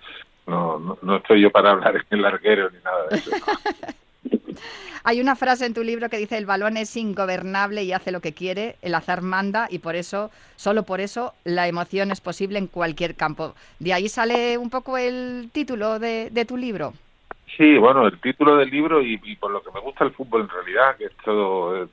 No, 0.50 0.80
no, 0.80 0.98
no 1.00 1.16
estoy 1.16 1.40
yo 1.40 1.50
para 1.50 1.70
hablar 1.70 1.94
en 1.94 2.04
el 2.10 2.22
larguero 2.22 2.68
ni 2.70 2.78
nada 2.82 3.06
de 3.08 3.16
eso. 3.16 3.30
Hay 5.04 5.20
una 5.20 5.34
frase 5.34 5.64
en 5.64 5.72
tu 5.72 5.82
libro 5.82 6.10
que 6.10 6.18
dice 6.18 6.36
el 6.36 6.44
balón 6.44 6.76
es 6.76 6.94
ingobernable 6.96 7.84
y 7.84 7.92
hace 7.92 8.10
lo 8.10 8.20
que 8.20 8.34
quiere, 8.34 8.76
el 8.82 8.94
azar 8.94 9.22
manda 9.22 9.66
y 9.70 9.78
por 9.78 9.96
eso, 9.96 10.30
solo 10.56 10.82
por 10.82 11.00
eso, 11.00 11.32
la 11.44 11.68
emoción 11.68 12.10
es 12.10 12.20
posible 12.20 12.58
en 12.58 12.66
cualquier 12.66 13.14
campo. 13.14 13.54
De 13.78 13.94
ahí 13.94 14.08
sale 14.08 14.58
un 14.58 14.68
poco 14.68 14.98
el 14.98 15.48
título 15.52 15.98
de, 15.98 16.28
de 16.30 16.44
tu 16.44 16.56
libro. 16.56 16.92
Sí, 17.56 17.78
bueno, 17.78 18.06
el 18.06 18.20
título 18.20 18.56
del 18.56 18.70
libro 18.70 19.00
y, 19.00 19.18
y 19.22 19.36
por 19.36 19.52
lo 19.52 19.62
que 19.62 19.70
me 19.72 19.80
gusta 19.80 20.04
el 20.04 20.12
fútbol 20.12 20.42
en 20.42 20.48
realidad, 20.48 20.96
que 20.96 21.06
es 21.06 21.16
todo, 21.24 21.82
eh, 21.82 21.88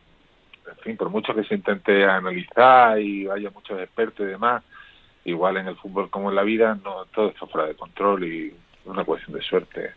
en 0.69 0.77
fin, 0.83 0.97
por 0.97 1.09
mucho 1.09 1.33
que 1.33 1.43
se 1.45 1.55
intente 1.55 2.05
analizar 2.05 2.99
y 2.99 3.27
haya 3.29 3.51
muchos 3.51 3.79
expertos 3.79 4.25
y 4.25 4.29
demás, 4.29 4.63
igual 5.27 5.57
en 5.57 5.67
el 5.67 5.75
fútbol 5.75 6.09
como 6.09 6.29
en 6.29 6.35
la 6.35 6.43
vida, 6.43 6.79
no 6.83 7.05
todo 7.13 7.27
está 7.27 7.45
fuera 7.47 7.67
de 7.67 7.75
control 7.75 8.23
y 8.23 8.55
una 8.85 9.03
cuestión 9.03 9.37
de 9.37 9.43
suerte. 9.43 9.91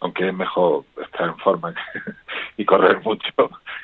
Aunque 0.00 0.28
es 0.28 0.34
mejor 0.34 0.84
estar 1.02 1.28
en 1.28 1.38
forma 1.38 1.74
y 2.58 2.64
correr 2.64 3.00
mucho 3.02 3.32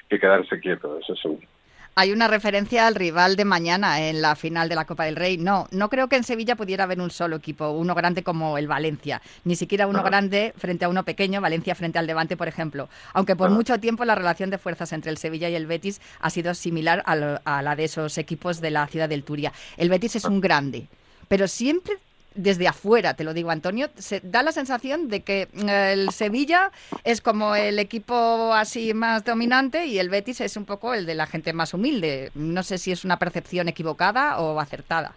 que 0.08 0.20
quedarse 0.20 0.60
quieto, 0.60 0.98
eso 0.98 1.16
seguro. 1.16 1.46
Hay 1.94 2.10
una 2.10 2.26
referencia 2.26 2.86
al 2.86 2.94
rival 2.94 3.36
de 3.36 3.44
mañana 3.44 4.00
en 4.08 4.22
la 4.22 4.34
final 4.34 4.70
de 4.70 4.74
la 4.74 4.86
Copa 4.86 5.04
del 5.04 5.14
Rey. 5.14 5.36
No, 5.36 5.68
no 5.72 5.90
creo 5.90 6.08
que 6.08 6.16
en 6.16 6.24
Sevilla 6.24 6.56
pudiera 6.56 6.84
haber 6.84 6.98
un 7.00 7.10
solo 7.10 7.36
equipo, 7.36 7.68
uno 7.68 7.94
grande 7.94 8.22
como 8.22 8.56
el 8.56 8.66
Valencia, 8.66 9.20
ni 9.44 9.56
siquiera 9.56 9.86
uno 9.86 10.02
grande 10.02 10.54
frente 10.56 10.86
a 10.86 10.88
uno 10.88 11.04
pequeño, 11.04 11.42
Valencia 11.42 11.74
frente 11.74 11.98
al 11.98 12.06
Levante, 12.06 12.34
por 12.38 12.48
ejemplo. 12.48 12.88
Aunque 13.12 13.36
por 13.36 13.50
mucho 13.50 13.78
tiempo 13.78 14.06
la 14.06 14.14
relación 14.14 14.48
de 14.48 14.56
fuerzas 14.56 14.90
entre 14.94 15.10
el 15.10 15.18
Sevilla 15.18 15.50
y 15.50 15.54
el 15.54 15.66
Betis 15.66 16.00
ha 16.20 16.30
sido 16.30 16.54
similar 16.54 17.02
a, 17.04 17.14
lo- 17.14 17.40
a 17.44 17.60
la 17.60 17.76
de 17.76 17.84
esos 17.84 18.16
equipos 18.16 18.62
de 18.62 18.70
la 18.70 18.86
ciudad 18.86 19.10
del 19.10 19.22
Turia. 19.22 19.52
El 19.76 19.90
Betis 19.90 20.16
es 20.16 20.24
un 20.24 20.40
grande, 20.40 20.88
pero 21.28 21.46
siempre 21.46 21.96
desde 22.34 22.68
afuera, 22.68 23.14
te 23.14 23.24
lo 23.24 23.34
digo 23.34 23.50
Antonio, 23.50 23.88
se 23.96 24.20
da 24.20 24.42
la 24.42 24.52
sensación 24.52 25.08
de 25.08 25.22
que 25.22 25.48
eh, 25.54 25.92
el 25.92 26.10
Sevilla 26.10 26.70
es 27.04 27.20
como 27.20 27.54
el 27.54 27.78
equipo 27.78 28.52
así 28.54 28.94
más 28.94 29.24
dominante 29.24 29.86
y 29.86 29.98
el 29.98 30.08
Betis 30.08 30.40
es 30.40 30.56
un 30.56 30.64
poco 30.64 30.94
el 30.94 31.06
de 31.06 31.14
la 31.14 31.26
gente 31.26 31.52
más 31.52 31.74
humilde. 31.74 32.30
No 32.34 32.62
sé 32.62 32.78
si 32.78 32.92
es 32.92 33.04
una 33.04 33.18
percepción 33.18 33.68
equivocada 33.68 34.38
o 34.40 34.58
acertada. 34.60 35.12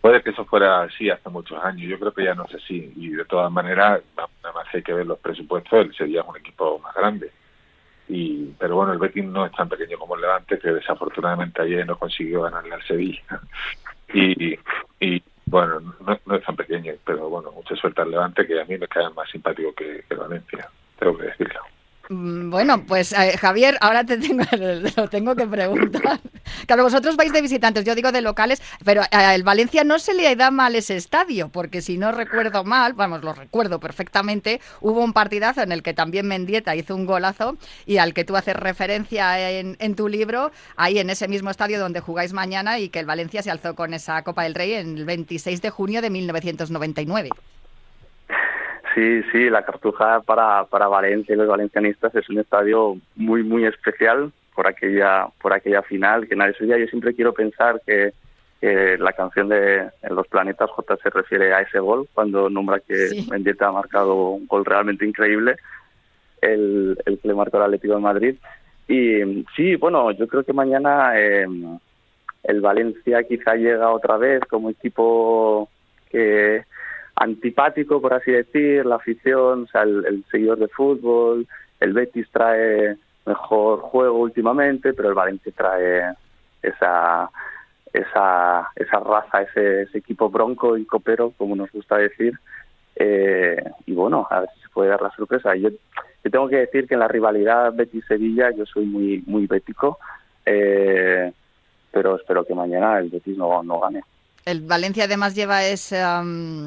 Puede 0.00 0.22
que 0.22 0.30
eso 0.30 0.44
fuera 0.44 0.82
así 0.82 1.10
hace 1.10 1.28
muchos 1.30 1.62
años, 1.64 1.88
yo 1.88 1.98
creo 1.98 2.12
que 2.12 2.24
ya 2.24 2.34
no 2.34 2.44
es 2.44 2.54
así 2.54 2.92
y 2.96 3.10
de 3.10 3.24
todas 3.24 3.50
maneras, 3.50 4.02
nada 4.16 4.54
más 4.54 4.66
hay 4.72 4.82
que 4.82 4.92
ver 4.92 5.06
los 5.06 5.18
presupuestos, 5.18 5.80
el 5.80 5.94
Sevilla 5.94 6.20
es 6.20 6.28
un 6.28 6.36
equipo 6.36 6.78
más 6.78 6.94
grande. 6.94 7.32
y 8.08 8.52
Pero 8.58 8.76
bueno, 8.76 8.92
el 8.92 8.98
Betis 8.98 9.24
no 9.24 9.44
es 9.44 9.52
tan 9.52 9.68
pequeño 9.68 9.98
como 9.98 10.14
el 10.14 10.20
Levante, 10.20 10.58
que 10.58 10.70
desafortunadamente 10.70 11.62
ayer 11.62 11.84
no 11.84 11.98
consiguió 11.98 12.42
ganarle 12.42 12.74
al 12.74 12.82
Sevilla. 12.84 13.22
y, 14.14 14.56
y 15.00 15.22
bueno, 15.46 15.80
no, 15.80 16.20
no 16.26 16.36
es 16.36 16.44
tan 16.44 16.56
pequeño, 16.56 16.94
pero 17.04 17.28
bueno, 17.28 17.52
mucha 17.52 17.74
suerte 17.76 18.02
al 18.02 18.10
Levante, 18.10 18.46
que 18.46 18.60
a 18.60 18.64
mí 18.64 18.76
me 18.76 18.88
cae 18.88 19.08
más 19.10 19.30
simpático 19.30 19.72
que, 19.74 20.04
Valencia, 20.14 20.68
tengo 20.98 21.16
que 21.16 21.26
decirlo. 21.26 21.60
Mm, 22.08 22.50
Bueno, 22.50 22.84
pues 22.86 23.12
eh, 23.12 23.36
Javier, 23.36 23.76
ahora 23.80 24.04
te 24.04 24.16
tengo, 24.18 24.44
lo 24.96 25.08
tengo 25.08 25.34
que 25.34 25.46
preguntar. 25.46 26.20
Claro, 26.66 26.84
vosotros 26.84 27.16
vais 27.16 27.32
de 27.32 27.42
visitantes, 27.42 27.84
yo 27.84 27.94
digo 27.96 28.12
de 28.12 28.20
locales, 28.20 28.62
pero 28.84 29.02
a 29.10 29.34
el 29.34 29.42
Valencia 29.42 29.82
no 29.82 29.98
se 29.98 30.14
le 30.14 30.34
da 30.36 30.50
mal 30.52 30.76
ese 30.76 30.96
estadio, 30.96 31.48
porque 31.48 31.82
si 31.82 31.98
no 31.98 32.12
recuerdo 32.12 32.62
mal, 32.62 32.92
vamos, 32.94 33.22
lo 33.24 33.32
recuerdo 33.34 33.80
perfectamente, 33.80 34.60
hubo 34.80 35.02
un 35.02 35.12
partidazo 35.12 35.62
en 35.62 35.72
el 35.72 35.82
que 35.82 35.92
también 35.92 36.28
Mendieta 36.28 36.76
hizo 36.76 36.94
un 36.94 37.04
golazo 37.06 37.58
y 37.84 37.96
al 37.98 38.14
que 38.14 38.24
tú 38.24 38.36
haces 38.36 38.54
referencia 38.54 39.40
en, 39.50 39.76
en 39.80 39.94
tu 39.96 40.08
libro, 40.08 40.52
ahí 40.76 40.98
en 40.98 41.10
ese 41.10 41.26
mismo 41.28 41.50
estadio 41.50 41.80
donde 41.80 42.00
jugáis 42.00 42.32
mañana 42.32 42.78
y 42.78 42.88
que 42.90 43.00
el 43.00 43.06
Valencia 43.06 43.42
se 43.42 43.50
alzó 43.50 43.74
con 43.74 43.92
esa 43.92 44.22
Copa 44.22 44.44
del 44.44 44.54
Rey 44.54 44.72
en 44.74 44.96
el 44.98 45.04
26 45.04 45.60
de 45.62 45.70
junio 45.70 46.00
de 46.00 46.10
1999. 46.10 47.30
Sí, 48.96 49.22
sí, 49.30 49.50
la 49.50 49.62
Cartuja 49.62 50.22
para, 50.22 50.64
para 50.64 50.88
Valencia 50.88 51.34
y 51.34 51.36
los 51.36 51.46
valencianistas 51.46 52.14
es 52.14 52.30
un 52.30 52.38
estadio 52.38 52.96
muy, 53.14 53.42
muy 53.42 53.66
especial 53.66 54.32
por 54.54 54.66
aquella, 54.66 55.26
por 55.42 55.52
aquella 55.52 55.82
final, 55.82 56.26
que 56.26 56.34
nadie 56.34 56.54
sabía. 56.54 56.78
Yo 56.78 56.86
siempre 56.86 57.12
quiero 57.14 57.34
pensar 57.34 57.82
que, 57.84 58.14
que 58.58 58.96
la 58.96 59.12
canción 59.12 59.50
de 59.50 59.90
En 60.00 60.14
los 60.14 60.26
planetas 60.28 60.70
J 60.70 60.96
se 60.96 61.10
refiere 61.10 61.52
a 61.52 61.60
ese 61.60 61.78
gol, 61.78 62.08
cuando 62.14 62.48
nombra 62.48 62.80
que 62.80 63.08
Sí. 63.08 63.28
Mendieta 63.30 63.68
ha 63.68 63.72
marcado 63.72 64.30
un 64.30 64.46
gol 64.46 64.64
realmente 64.64 65.04
increíble, 65.04 65.56
el, 66.40 66.98
el 67.04 67.18
que 67.18 67.28
le 67.28 67.34
marcó 67.34 67.58
el 67.58 67.64
Atlético 67.64 67.96
de 67.96 68.00
Madrid. 68.00 68.36
Y 68.88 69.44
sí, 69.54 69.76
bueno, 69.76 70.10
yo 70.12 70.26
creo 70.26 70.42
que 70.42 70.54
mañana 70.54 71.20
eh, 71.20 71.46
el 72.44 72.60
Valencia 72.62 73.24
quizá 73.24 73.56
llega 73.56 73.90
otra 73.90 74.16
vez 74.16 74.40
como 74.48 74.70
equipo 74.70 75.68
que 76.10 76.64
antipático, 77.16 78.00
por 78.00 78.14
así 78.14 78.30
decir, 78.30 78.84
la 78.84 78.96
afición, 78.96 79.64
o 79.64 79.66
sea, 79.66 79.82
el, 79.82 80.24
seguidor 80.30 80.58
de 80.58 80.68
fútbol, 80.68 81.46
el 81.80 81.92
Betis 81.92 82.28
trae 82.30 82.96
mejor 83.24 83.80
juego 83.80 84.18
últimamente, 84.18 84.92
pero 84.92 85.08
el 85.08 85.14
Valencia 85.14 85.52
trae 85.56 86.14
esa 86.62 87.30
esa 87.92 88.68
esa 88.76 89.00
raza, 89.00 89.42
ese, 89.42 89.82
ese 89.82 89.98
equipo 89.98 90.28
bronco 90.28 90.76
y 90.76 90.84
copero, 90.84 91.32
como 91.38 91.56
nos 91.56 91.72
gusta 91.72 91.96
decir, 91.96 92.38
eh, 92.96 93.62
y 93.86 93.94
bueno, 93.94 94.26
a 94.30 94.40
ver 94.40 94.50
si 94.54 94.60
se 94.62 94.68
puede 94.68 94.90
dar 94.90 95.00
la 95.00 95.10
sorpresa. 95.10 95.54
Yo, 95.56 95.70
yo 95.70 96.30
tengo 96.30 96.48
que 96.48 96.56
decir 96.56 96.86
que 96.86 96.94
en 96.94 97.00
la 97.00 97.08
rivalidad 97.08 97.72
Betis-Sevilla 97.72 98.50
yo 98.50 98.66
soy 98.66 98.84
muy 98.84 99.22
muy 99.26 99.46
bético, 99.46 99.98
eh, 100.44 101.32
pero 101.90 102.16
espero 102.16 102.44
que 102.44 102.54
mañana 102.54 102.98
el 102.98 103.08
Betis 103.08 103.38
no, 103.38 103.62
no 103.62 103.80
gane. 103.80 104.02
El 104.46 104.60
Valencia 104.60 105.04
además 105.04 105.34
lleva 105.34 105.64
ese, 105.64 106.00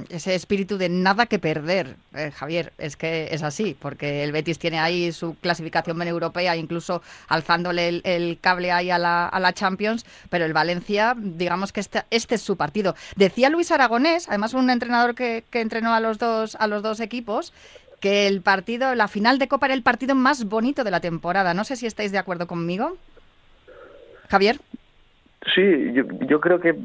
ese 0.09 0.35
espíritu 0.35 0.77
de 0.77 0.89
nada 0.89 1.27
que 1.27 1.39
perder, 1.39 1.95
eh, 2.13 2.29
Javier. 2.29 2.73
Es 2.77 2.97
que 2.97 3.29
es 3.31 3.41
así, 3.41 3.73
porque 3.79 4.21
el 4.25 4.33
Betis 4.33 4.59
tiene 4.59 4.79
ahí 4.79 5.13
su 5.13 5.37
clasificación 5.39 6.01
europea, 6.01 6.57
incluso 6.57 7.01
alzándole 7.29 8.01
el, 8.03 8.37
cable 8.41 8.73
ahí 8.73 8.91
a 8.91 8.97
la, 8.97 9.29
a 9.29 9.39
la 9.39 9.53
Champions, 9.53 10.05
pero 10.29 10.43
el 10.43 10.51
Valencia, 10.51 11.15
digamos 11.17 11.71
que 11.71 11.79
este, 11.79 12.03
este 12.11 12.35
es 12.35 12.41
su 12.41 12.57
partido. 12.57 12.95
Decía 13.15 13.49
Luis 13.49 13.71
Aragonés, 13.71 14.27
además 14.27 14.53
un 14.53 14.69
entrenador 14.69 15.15
que, 15.15 15.45
que 15.49 15.61
entrenó 15.61 15.93
a 15.93 16.01
los 16.01 16.19
dos, 16.19 16.55
a 16.55 16.67
los 16.67 16.83
dos 16.83 16.99
equipos, 16.99 17.53
que 18.01 18.27
el 18.27 18.41
partido, 18.41 18.93
la 18.93 19.07
final 19.07 19.39
de 19.39 19.47
Copa 19.47 19.67
era 19.67 19.75
el 19.75 19.83
partido 19.83 20.15
más 20.15 20.43
bonito 20.43 20.83
de 20.83 20.91
la 20.91 20.99
temporada. 20.99 21.53
No 21.53 21.63
sé 21.63 21.77
si 21.77 21.85
estáis 21.85 22.11
de 22.11 22.17
acuerdo 22.17 22.45
conmigo. 22.45 22.97
Javier. 24.27 24.59
Sí, 25.55 25.93
yo 26.27 26.41
creo 26.41 26.59
que 26.59 26.75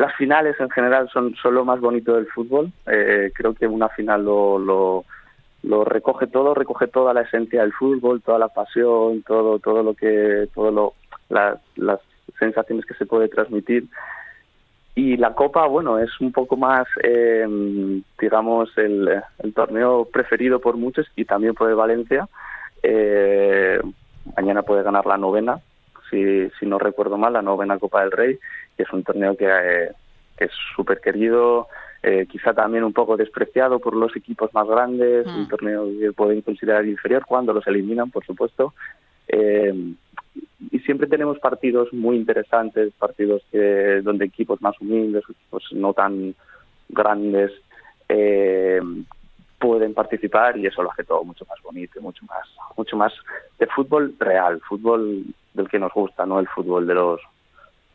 las 0.00 0.16
finales 0.16 0.58
en 0.58 0.70
general 0.70 1.10
son, 1.12 1.34
son 1.34 1.54
lo 1.54 1.64
más 1.66 1.78
bonito 1.78 2.14
del 2.14 2.26
fútbol. 2.26 2.72
Eh, 2.86 3.30
creo 3.34 3.52
que 3.52 3.66
una 3.66 3.90
final 3.90 4.24
lo, 4.24 4.58
lo, 4.58 5.04
lo 5.62 5.84
recoge 5.84 6.26
todo, 6.26 6.54
recoge 6.54 6.86
toda 6.86 7.12
la 7.12 7.20
esencia 7.20 7.60
del 7.60 7.74
fútbol, 7.74 8.22
toda 8.22 8.38
la 8.38 8.48
pasión, 8.48 9.22
todo, 9.26 9.58
todo 9.58 9.82
lo 9.82 9.92
que, 9.92 10.48
todo 10.54 10.70
lo, 10.70 10.94
las, 11.28 11.60
las 11.76 12.00
sensaciones 12.38 12.86
que 12.86 12.94
se 12.94 13.04
puede 13.04 13.28
transmitir. 13.28 13.84
Y 14.94 15.18
la 15.18 15.34
Copa, 15.34 15.66
bueno, 15.66 15.98
es 15.98 16.18
un 16.18 16.32
poco 16.32 16.56
más, 16.56 16.86
eh, 17.02 17.46
digamos, 18.18 18.70
el, 18.78 19.22
el 19.42 19.52
torneo 19.52 20.06
preferido 20.10 20.60
por 20.60 20.78
muchos 20.78 21.06
y 21.14 21.26
también 21.26 21.54
por 21.54 21.68
el 21.68 21.76
Valencia. 21.76 22.26
Eh, 22.82 23.78
mañana 24.34 24.62
puede 24.62 24.82
ganar 24.82 25.04
la 25.04 25.18
novena, 25.18 25.60
si, 26.10 26.50
si 26.58 26.66
no 26.66 26.78
recuerdo 26.78 27.16
mal, 27.16 27.32
la 27.32 27.42
novena 27.42 27.78
Copa 27.78 28.02
del 28.02 28.10
Rey, 28.12 28.38
que 28.76 28.82
es 28.82 28.92
un 28.92 29.02
torneo 29.02 29.36
que, 29.36 29.46
eh, 29.46 29.92
que 30.36 30.44
es 30.44 30.52
súper 30.74 31.00
querido, 31.00 31.68
eh, 32.02 32.26
quizá 32.30 32.54
también 32.54 32.84
un 32.84 32.92
poco 32.92 33.16
despreciado 33.16 33.78
por 33.78 33.94
los 33.94 34.14
equipos 34.16 34.52
más 34.54 34.66
grandes, 34.66 35.26
Mm. 35.26 35.36
un 35.36 35.48
torneo 35.48 35.86
que 35.98 36.12
pueden 36.12 36.40
considerar 36.40 36.86
inferior 36.86 37.24
cuando 37.26 37.52
los 37.52 37.66
eliminan, 37.66 38.10
por 38.10 38.24
supuesto. 38.24 38.72
Eh, 39.28 39.94
y 40.70 40.78
siempre 40.80 41.06
tenemos 41.08 41.38
partidos 41.38 41.92
muy 41.92 42.16
interesantes, 42.16 42.92
partidos 42.98 43.42
que, 43.50 44.00
donde 44.02 44.24
equipos 44.24 44.60
más 44.62 44.80
humildes, 44.80 45.24
equipos 45.28 45.64
no 45.72 45.92
tan 45.92 46.34
grandes, 46.88 47.52
eh, 48.08 48.80
pueden 49.58 49.92
participar 49.92 50.56
y 50.56 50.66
eso 50.66 50.82
lo 50.82 50.90
hace 50.90 51.04
todo 51.04 51.22
mucho 51.22 51.44
más 51.44 51.60
bonito, 51.62 52.00
mucho 52.00 52.24
más, 52.24 52.48
mucho 52.76 52.96
más 52.96 53.12
de 53.58 53.66
fútbol 53.66 54.14
real, 54.18 54.60
fútbol 54.66 55.24
del 55.54 55.68
que 55.68 55.78
nos 55.78 55.92
gusta, 55.92 56.26
no 56.26 56.38
el 56.38 56.48
fútbol 56.48 56.86
de 56.86 56.94
los 56.94 57.20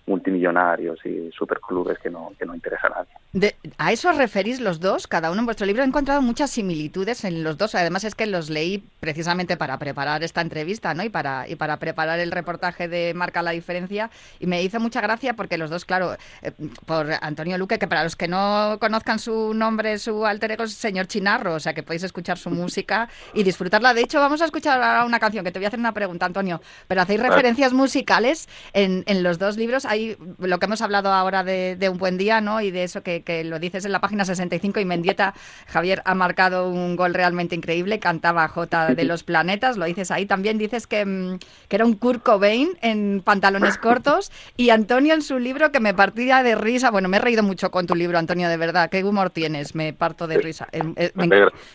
multimillonarios 0.08 1.00
y 1.06 1.32
superclubes 1.32 1.98
que 2.00 2.10
no, 2.10 2.32
que 2.38 2.46
no 2.46 2.54
interesa 2.56 2.88
a 2.88 2.90
nadie. 2.90 3.14
De- 3.34 3.56
¿A 3.78 3.92
eso 3.92 4.10
os 4.10 4.18
referís 4.18 4.60
los 4.60 4.80
dos? 4.80 5.08
Cada 5.08 5.32
uno 5.32 5.40
en 5.40 5.46
vuestro 5.46 5.66
libro. 5.66 5.84
He 5.84 5.86
encontrado 5.86 6.22
muchas 6.22 6.52
similitudes 6.52 7.24
en 7.26 7.44
los 7.44 7.58
dos. 7.58 7.76
Además 7.76 8.04
es 8.04 8.16
que 8.16 8.26
los 8.28 8.50
leí 8.50 8.84
precisamente 9.00 9.58
para 9.58 9.78
preparar 9.80 10.24
esta 10.24 10.42
entrevista 10.42 10.94
¿no? 10.94 11.04
y, 11.04 11.10
para, 11.10 11.48
y 11.50 11.56
para 11.56 11.78
preparar 11.78 12.20
el 12.20 12.32
reportaje 12.32 12.88
de 12.88 13.14
Marca 13.14 13.42
la 13.42 13.52
Diferencia. 13.52 14.10
Y 14.40 14.48
me 14.48 14.62
hizo 14.64 14.80
mucha 14.80 15.02
gracia 15.02 15.34
porque 15.34 15.58
los 15.58 15.70
dos, 15.70 15.86
claro, 15.86 16.16
eh, 16.42 16.52
por 16.86 17.08
Antonio 17.22 17.58
Luque, 17.58 17.80
que 17.80 17.88
para 17.88 18.04
los 18.04 18.16
que 18.16 18.28
no 18.28 18.78
conozcan 18.80 19.20
su 19.20 19.54
nombre, 19.54 19.98
su 19.98 20.26
alter 20.26 20.52
ego 20.52 20.64
es 20.64 20.74
señor 20.74 21.08
Chinarro, 21.08 21.56
o 21.56 21.60
sea 21.60 21.74
que 21.74 21.84
podéis 21.84 22.04
escuchar 22.04 22.38
su 22.38 22.50
música 22.52 23.10
y 23.34 23.44
disfrutarla. 23.44 23.94
De 23.94 24.02
hecho, 24.02 24.20
vamos 24.20 24.42
a 24.42 24.46
escuchar 24.46 24.82
ahora 24.82 25.04
una 25.06 25.20
canción 25.20 25.44
que 25.44 25.52
te 25.52 25.60
voy 25.60 25.66
a 25.66 25.70
hacer 25.70 25.80
una 25.80 25.94
pregunta, 25.94 26.26
Antonio. 26.26 26.62
Pero 26.88 27.02
hacéis 27.02 27.20
referencias 27.22 27.74
musicales 27.74 28.48
en, 28.74 29.04
en 29.08 29.24
los 29.24 29.40
dos 29.40 29.58
libros. 29.58 29.86
Hay 29.86 29.95
lo 30.40 30.60
que 30.60 30.66
hemos 30.66 30.82
hablado 30.82 31.12
ahora 31.12 31.44
de, 31.44 31.76
de 31.76 31.90
Un 31.90 31.98
Buen 31.98 32.18
Día, 32.18 32.42
¿no? 32.42 32.62
Y 32.62 32.72
de 32.72 32.84
eso 32.84 33.02
que, 33.04 33.24
que 33.24 33.44
lo 33.44 33.60
dices 33.60 33.86
en 33.86 33.92
la 33.92 34.00
página 34.02 34.26
65 34.26 34.80
y 34.80 34.86
Mendieta, 34.86 35.34
Javier, 35.68 36.02
ha 36.06 36.16
marcado 36.16 36.70
un 36.70 36.96
gol 36.96 37.14
realmente 37.14 37.56
increíble. 37.56 38.00
Cantaba 38.00 38.48
J 38.48 38.96
de 38.96 39.04
los 39.04 39.24
Planetas, 39.24 39.78
lo 39.78 39.86
dices 39.86 40.12
ahí. 40.12 40.26
También 40.26 40.58
dices 40.58 40.88
que, 40.88 41.06
mm, 41.06 41.40
que 41.68 41.76
era 41.76 41.86
un 41.86 41.94
Kurt 41.96 42.24
Cobain 42.24 42.70
en 42.82 43.22
pantalones 43.24 43.78
cortos. 43.78 44.32
Y 44.58 44.70
Antonio 44.70 45.14
en 45.14 45.22
su 45.22 45.40
libro 45.40 45.72
que 45.72 45.80
me 45.80 45.94
partía 45.94 46.44
de 46.44 46.56
risa. 46.56 46.92
Bueno, 46.92 47.10
me 47.10 47.18
he 47.18 47.20
reído 47.20 47.44
mucho 47.44 47.72
con 47.72 47.88
tu 47.88 47.96
libro, 47.96 48.18
Antonio, 48.18 48.50
de 48.50 48.58
verdad. 48.58 48.90
¿Qué 48.90 49.04
humor 49.04 49.30
tienes? 49.30 49.76
Me 49.76 49.94
parto 49.94 50.28
de 50.28 50.38
risa. 50.38 50.68
Eh, 50.72 50.82
eh, 50.96 51.12
Me. 51.16 51.28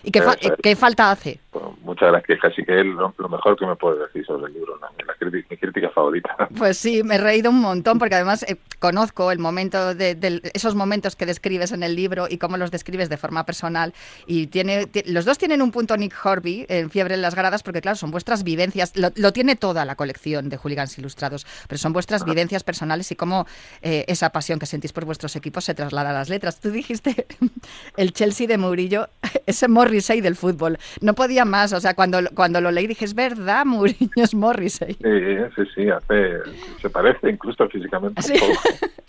¿Y 0.03 0.11
qué, 0.11 0.23
fa- 0.23 0.37
qué 0.63 0.77
falta 0.77 1.11
hace? 1.11 1.41
Pues 1.51 1.65
muchas 1.83 2.11
gracias, 2.13 2.39
casi 2.41 2.65
que 2.65 2.81
es 2.81 2.87
lo, 2.87 3.13
lo 3.19 3.29
mejor 3.29 3.57
que 3.59 3.67
me 3.67 3.75
puede 3.77 3.99
decir 4.07 4.25
sobre 4.25 4.47
el 4.47 4.53
libro, 4.55 4.79
la 4.79 5.15
crítica, 5.19 5.47
mi 5.51 5.57
crítica 5.57 5.89
favorita. 5.91 6.37
Pues 6.57 6.79
sí, 6.79 7.03
me 7.03 7.17
he 7.17 7.19
reído 7.19 7.51
un 7.51 7.61
montón 7.61 7.99
porque 7.99 8.10
además 8.15 8.43
eh, 8.45 8.57
conozco 8.79 9.31
el 9.33 9.39
momento 9.39 9.95
de, 9.95 10.15
del- 10.15 10.43
esos 10.55 10.75
momentos 10.75 11.17
que 11.17 11.27
describes 11.27 11.73
en 11.73 11.83
el 11.83 11.95
libro 11.95 12.27
y 12.29 12.39
cómo 12.39 12.57
los 12.57 12.71
describes 12.71 13.09
de 13.09 13.17
forma 13.17 13.45
personal. 13.47 13.93
Y 14.27 14.47
tiene, 14.49 14.87
ti- 14.87 15.03
los 15.07 15.25
dos 15.25 15.39
tienen 15.39 15.63
un 15.63 15.71
punto 15.71 15.97
Nick 15.97 16.15
Horby 16.25 16.67
en 16.69 16.91
Fiebre 16.91 17.15
en 17.15 17.23
las 17.23 17.35
Gradas 17.35 17.63
porque 17.63 17.81
claro, 17.81 17.97
son 17.97 18.11
vuestras 18.11 18.43
vivencias. 18.45 18.93
Lo, 18.97 19.11
lo 19.17 19.33
tiene 19.33 19.57
toda 19.57 19.85
la 19.85 19.97
colección 19.97 20.49
de 20.49 20.57
Hooligans 20.57 20.99
Ilustrados, 20.99 21.47
pero 21.69 21.79
son 21.79 21.93
vuestras 21.93 22.25
vivencias 22.25 22.65
personales 22.65 23.11
y 23.13 23.17
cómo 23.17 23.47
eh, 23.83 24.05
esa 24.09 24.31
pasión 24.31 24.59
que 24.59 24.67
sentís 24.67 24.93
por 24.93 25.05
vuestros 25.05 25.37
equipos 25.37 25.65
se 25.65 25.75
traslada 25.75 26.11
a 26.11 26.13
las 26.13 26.29
letras. 26.29 26.61
Tú 26.61 26.71
dijiste 26.71 27.27
el 27.97 28.13
Chelsea 28.13 28.47
de 28.47 28.59
Murillo, 28.59 29.09
ese 29.47 29.69
Morrissey 29.69 30.21
del 30.21 30.37
fútbol. 30.37 30.79
No 31.01 31.15
podía 31.15 31.45
más, 31.45 31.73
o 31.73 31.81
sea, 31.81 31.95
cuando, 31.95 32.19
cuando 32.35 32.61
lo 32.61 32.71
leí 32.71 32.87
dije, 32.87 33.05
es 33.05 33.15
verdad, 33.15 33.65
Murillo 33.67 34.11
es 34.17 34.35
Morrissey. 34.35 34.95
Sí, 34.95 35.55
sí, 35.57 35.63
sí, 35.75 35.89
hace, 35.91 36.39
se 36.81 36.91
parece 36.91 37.31
incluso 37.31 37.69
físicamente 37.69 38.00
Sí. 38.21 38.35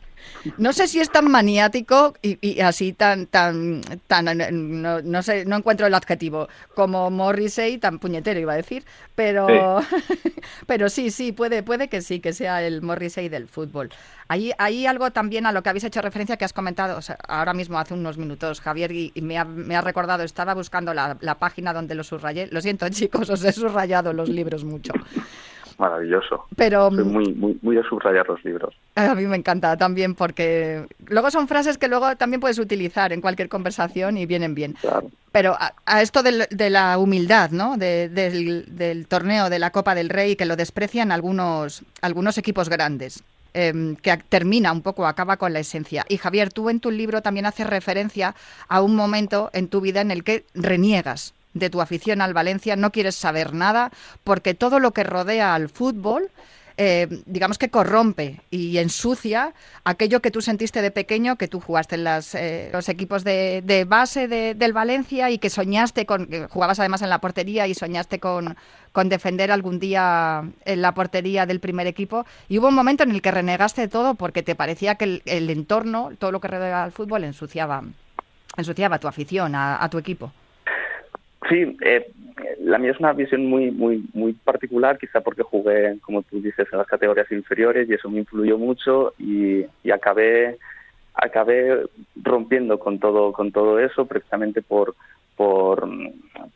No 0.58 0.74
sé 0.74 0.88
si 0.88 1.00
es 1.00 1.12
tan 1.12 1.30
maniático 1.30 2.16
y, 2.22 2.38
y 2.42 2.62
así 2.62 2.94
tan, 2.94 3.28
tan, 3.28 3.82
tan, 4.08 4.42
eh, 4.42 4.52
no, 4.52 5.02
no 5.02 5.22
sé, 5.22 5.46
no 5.46 5.58
encuentro 5.58 5.86
el 5.86 5.94
adjetivo 5.94 6.48
como 6.74 7.12
Morrissey, 7.12 7.78
tan 7.78 8.00
puñetero 8.00 8.40
iba 8.40 8.54
a 8.54 8.58
decir, 8.58 8.84
pero, 9.16 9.48
pero 10.66 10.90
sí, 10.90 11.12
sí, 11.12 11.32
puede, 11.32 11.64
puede 11.64 11.90
que 11.90 12.02
sí, 12.02 12.20
que 12.20 12.34
sea 12.34 12.64
el 12.64 12.82
Morrissey 12.82 13.30
del 13.30 13.48
fútbol. 13.48 13.90
Hay, 14.28 14.52
hay 14.58 14.86
algo 14.86 15.12
también 15.12 15.46
a 15.46 15.52
lo 15.52 15.62
que 15.62 15.70
habéis 15.70 15.84
hecho 15.84 16.02
referencia 16.02 16.38
que 16.38 16.46
has 16.46 16.54
comentado 16.54 16.98
o 16.98 17.02
sea, 17.02 17.18
ahora 17.28 17.54
mismo 17.54 17.78
hace 17.78 17.94
unos 17.94 18.18
minutos, 18.18 18.62
Javier, 18.62 18.92
y, 18.92 19.12
y 19.14 19.22
me, 19.22 19.38
ha, 19.38 19.46
me 19.46 19.76
ha 19.76 19.82
recordado, 19.82 20.24
estaba 20.24 20.54
buscando 20.54 20.94
la, 20.94 21.18
la 21.22 21.36
página 21.36 21.74
donde 21.74 21.96
lo 21.96 22.04
subrayé. 22.04 22.48
Lo 22.48 22.62
siento, 22.62 22.88
chicos, 22.90 23.30
os 23.30 23.44
he 23.44 23.52
subrayado 23.52 24.14
los 24.14 24.30
libros 24.30 24.64
mucho. 24.64 24.94
Maravilloso. 25.82 26.46
Pero 26.56 26.92
Soy 26.92 27.04
muy, 27.04 27.34
muy, 27.34 27.58
muy 27.64 27.76
de 27.76 27.82
subrayar 27.84 28.28
los 28.30 28.44
libros. 28.46 28.76
A 28.96 29.16
mí 29.16 29.26
me 29.26 29.36
encanta 29.36 29.76
también 29.78 30.14
porque 30.14 30.86
luego 31.08 31.32
son 31.32 31.48
frases 31.48 31.78
que 31.80 31.88
luego 31.88 32.16
también 32.18 32.40
puedes 32.40 32.60
utilizar 32.60 33.12
en 33.14 33.20
cualquier 33.20 33.50
conversación 33.50 34.16
y 34.18 34.28
vienen 34.28 34.54
bien. 34.54 34.74
Claro. 34.80 35.10
Pero 35.32 35.54
a, 35.60 35.74
a 35.88 36.02
esto 36.04 36.22
del- 36.22 36.46
de, 36.52 36.70
la 36.70 36.98
humildad, 37.00 37.50
¿no? 37.50 37.78
De- 37.78 38.10
del, 38.10 38.66
del 38.78 39.08
torneo 39.08 39.50
de 39.50 39.58
la 39.58 39.72
Copa 39.72 39.96
del 39.96 40.10
Rey 40.10 40.36
que 40.36 40.46
lo 40.46 40.56
desprecian 40.56 41.12
algunos, 41.12 41.84
algunos 42.02 42.38
equipos 42.38 42.70
grandes. 42.70 43.24
em, 43.54 43.96
que 43.98 44.16
termina 44.30 44.72
un 44.72 44.82
poco, 44.82 45.06
acaba 45.08 45.36
con 45.38 45.52
la 45.52 45.60
esencia. 45.60 46.06
Y 46.08 46.16
Javier, 46.18 46.54
tú 46.54 46.70
en 46.70 46.80
tu 46.80 46.90
libro 46.92 47.22
también 47.22 47.46
haces 47.46 47.68
referencia 47.68 48.34
a 48.70 48.82
un 48.82 48.96
momento 48.96 49.50
en 49.52 49.68
tu 49.68 49.82
vida 49.82 50.00
en 50.00 50.10
el 50.12 50.24
que 50.24 50.46
reniegas 50.54 51.34
de 51.54 51.70
tu 51.70 51.82
afición 51.82 52.22
al 52.22 52.34
Valencia, 52.34 52.76
no 52.76 52.92
quieres 52.92 53.16
saber 53.16 53.54
nada, 53.54 53.92
porque 54.24 54.54
todo 54.54 54.80
lo 54.80 54.92
que 54.92 55.04
rodea 55.04 55.54
al 55.56 55.70
fútbol 55.70 56.30
eh, 56.78 57.22
digamos 57.26 57.58
que 57.60 57.70
corrompe 57.70 58.40
y 58.50 58.78
ensucia 58.78 59.54
aquello 59.84 60.22
que 60.22 60.32
tú 60.32 60.42
sentiste 60.42 60.82
de 60.82 60.90
pequeño, 60.90 61.36
que 61.36 61.48
tú 61.50 61.60
jugaste 61.60 61.96
en 61.96 62.06
las, 62.06 62.34
eh, 62.34 62.70
los 62.72 62.88
equipos 62.90 63.24
de, 63.24 63.62
de 63.64 63.84
base 63.84 64.28
de- 64.28 64.56
del 64.56 64.72
Valencia 64.74 65.30
y 65.30 65.38
que 65.38 65.50
soñaste 65.50 66.06
con, 66.06 66.26
que 66.28 66.48
jugabas 66.48 66.80
además 66.80 67.02
en 67.04 67.10
la 67.10 67.20
portería 67.20 67.68
y 67.68 67.76
soñaste 67.76 68.20
con, 68.20 68.56
con 68.94 69.10
defender 69.10 69.52
algún 69.52 69.80
día 69.80 70.44
en 70.66 70.82
la 70.82 70.94
portería 70.94 71.46
del 71.46 71.60
primer 71.60 71.86
equipo. 71.88 72.26
Y 72.48 72.58
hubo 72.58 72.70
un 72.70 72.76
momento 72.76 73.04
en 73.04 73.12
el 73.12 73.22
que 73.22 73.32
renegaste 73.32 73.82
de 73.82 73.88
todo 73.90 74.16
porque 74.16 74.42
te 74.42 74.56
parecía 74.56 74.96
que 74.96 75.22
el, 75.26 75.50
entorno, 75.50 76.12
todo 76.18 76.32
lo 76.32 76.40
que 76.40 76.48
rodea 76.48 76.84
al 76.84 76.94
fútbol, 76.94 77.26
ensuciaba, 77.26 77.84
ensuciaba 78.58 78.98
tu 78.98 79.08
afición 79.10 79.54
a 79.56 79.88
tu 79.92 80.00
equipo. 80.00 80.32
Sí, 81.50 81.78
eh, 81.82 82.12
la 82.60 82.78
mía 82.78 82.92
es 82.92 83.00
una 83.00 83.14
visión 83.14 83.46
muy, 83.46 83.72
muy, 83.72 84.04
muy 84.14 84.34
particular, 84.34 84.98
quizá 84.98 85.22
porque 85.22 85.44
jugué, 85.44 85.98
como 86.02 86.22
tú 86.22 86.42
dices, 86.42 86.68
en 86.72 86.78
las 86.78 86.88
categorías 86.88 87.32
inferiores 87.32 87.90
y 87.90 87.94
eso 87.94 88.10
me 88.10 88.20
influyó 88.20 88.58
mucho 88.58 89.14
y, 89.18 89.66
y 89.84 89.92
acabé, 89.92 90.58
acabé 91.16 91.86
rompiendo 92.16 92.80
con 92.80 93.00
todo, 93.00 93.34
con 93.34 93.52
todo 93.52 93.80
eso, 93.80 94.06
precisamente 94.06 94.62
por, 94.62 94.96
por, 95.36 95.88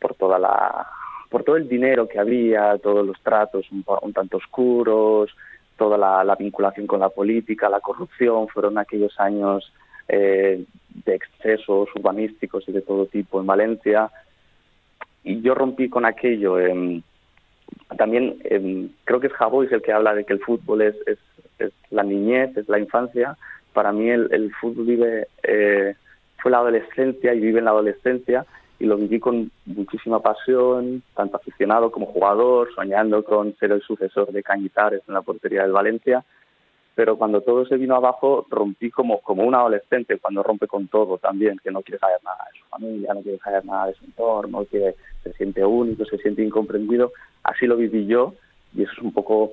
por 0.00 0.14
toda 0.14 0.38
la, 0.38 0.86
por 1.30 1.42
todo 1.42 1.56
el 1.56 1.68
dinero 1.68 2.08
que 2.08 2.20
había, 2.20 2.78
todos 2.78 3.04
los 3.04 3.20
tratos 3.20 3.70
un, 3.72 3.84
un 4.02 4.12
tanto 4.12 4.36
oscuros, 4.36 5.34
toda 5.76 5.98
la, 5.98 6.22
la 6.24 6.36
vinculación 6.36 6.86
con 6.86 7.00
la 7.00 7.08
política, 7.08 7.68
la 7.68 7.80
corrupción, 7.80 8.48
fueron 8.48 8.78
aquellos 8.78 9.18
años 9.18 9.72
eh, 10.08 10.64
de 11.04 11.14
excesos 11.14 11.88
urbanísticos 11.94 12.68
y 12.68 12.72
de 12.72 12.82
todo 12.82 13.06
tipo 13.06 13.40
en 13.40 13.46
Valencia 13.46 14.10
y 15.26 15.42
yo 15.42 15.54
rompí 15.54 15.90
con 15.90 16.06
aquello. 16.06 16.58
em, 16.58 17.02
también 17.98 18.36
em, 18.44 18.88
creo 19.04 19.20
que 19.20 19.26
es 19.26 19.32
Javois 19.32 19.70
el 19.72 19.82
que 19.82 19.92
habla 19.92 20.14
de 20.14 20.24
que 20.24 20.32
el 20.32 20.40
fútbol 20.40 20.82
es, 20.82 20.94
es, 21.06 21.18
la 21.90 22.04
niñez, 22.04 22.56
es 22.56 22.68
la 22.68 22.78
infancia. 22.78 23.36
Para 23.72 23.92
mí 23.92 24.08
el, 24.08 24.28
el 24.30 24.52
fútbol 24.54 24.86
vive 24.86 25.26
eh, 25.42 25.94
fue 26.40 26.50
la 26.52 26.58
adolescencia 26.58 27.34
y 27.34 27.40
vive 27.40 27.58
en 27.58 27.64
la 27.64 27.72
adolescencia 27.72 28.46
y 28.78 28.84
lo 28.84 28.96
viví 28.96 29.18
con 29.18 29.50
muchísima 29.64 30.20
pasión, 30.20 31.02
tanto 31.14 31.38
aficionado 31.38 31.90
como 31.90 32.06
jugador, 32.06 32.68
soñando 32.74 33.24
con 33.24 33.56
ser 33.56 33.72
el 33.72 33.82
sucesor 33.82 34.30
de 34.30 34.42
Cañizares 34.42 35.02
en 35.08 35.14
la 35.14 35.22
portería 35.22 35.62
del 35.62 35.72
Valencia 35.72 36.24
pero 36.96 37.18
cuando 37.18 37.42
todo 37.42 37.66
se 37.66 37.76
vino 37.76 37.94
abajo 37.94 38.46
rompí 38.48 38.90
como, 38.90 39.20
como 39.20 39.44
un 39.44 39.54
adolescente, 39.54 40.18
cuando 40.18 40.42
rompe 40.42 40.66
con 40.66 40.88
todo 40.88 41.18
también, 41.18 41.60
que 41.62 41.70
no 41.70 41.82
quiere 41.82 41.98
saber 41.98 42.16
nada 42.24 42.42
de 42.50 42.58
su 42.58 42.64
familia, 42.68 43.12
no 43.12 43.20
quiere 43.20 43.38
saber 43.38 43.66
nada 43.66 43.88
de 43.88 43.94
su 43.94 44.04
entorno, 44.06 44.64
que 44.64 44.94
se 45.22 45.32
siente 45.34 45.62
único, 45.62 46.06
se 46.06 46.16
siente 46.16 46.42
incomprendido. 46.42 47.12
Así 47.42 47.66
lo 47.66 47.76
viví 47.76 48.06
yo 48.06 48.32
y 48.74 48.82
eso 48.82 48.92
es 48.92 48.98
un 49.00 49.12
poco 49.12 49.52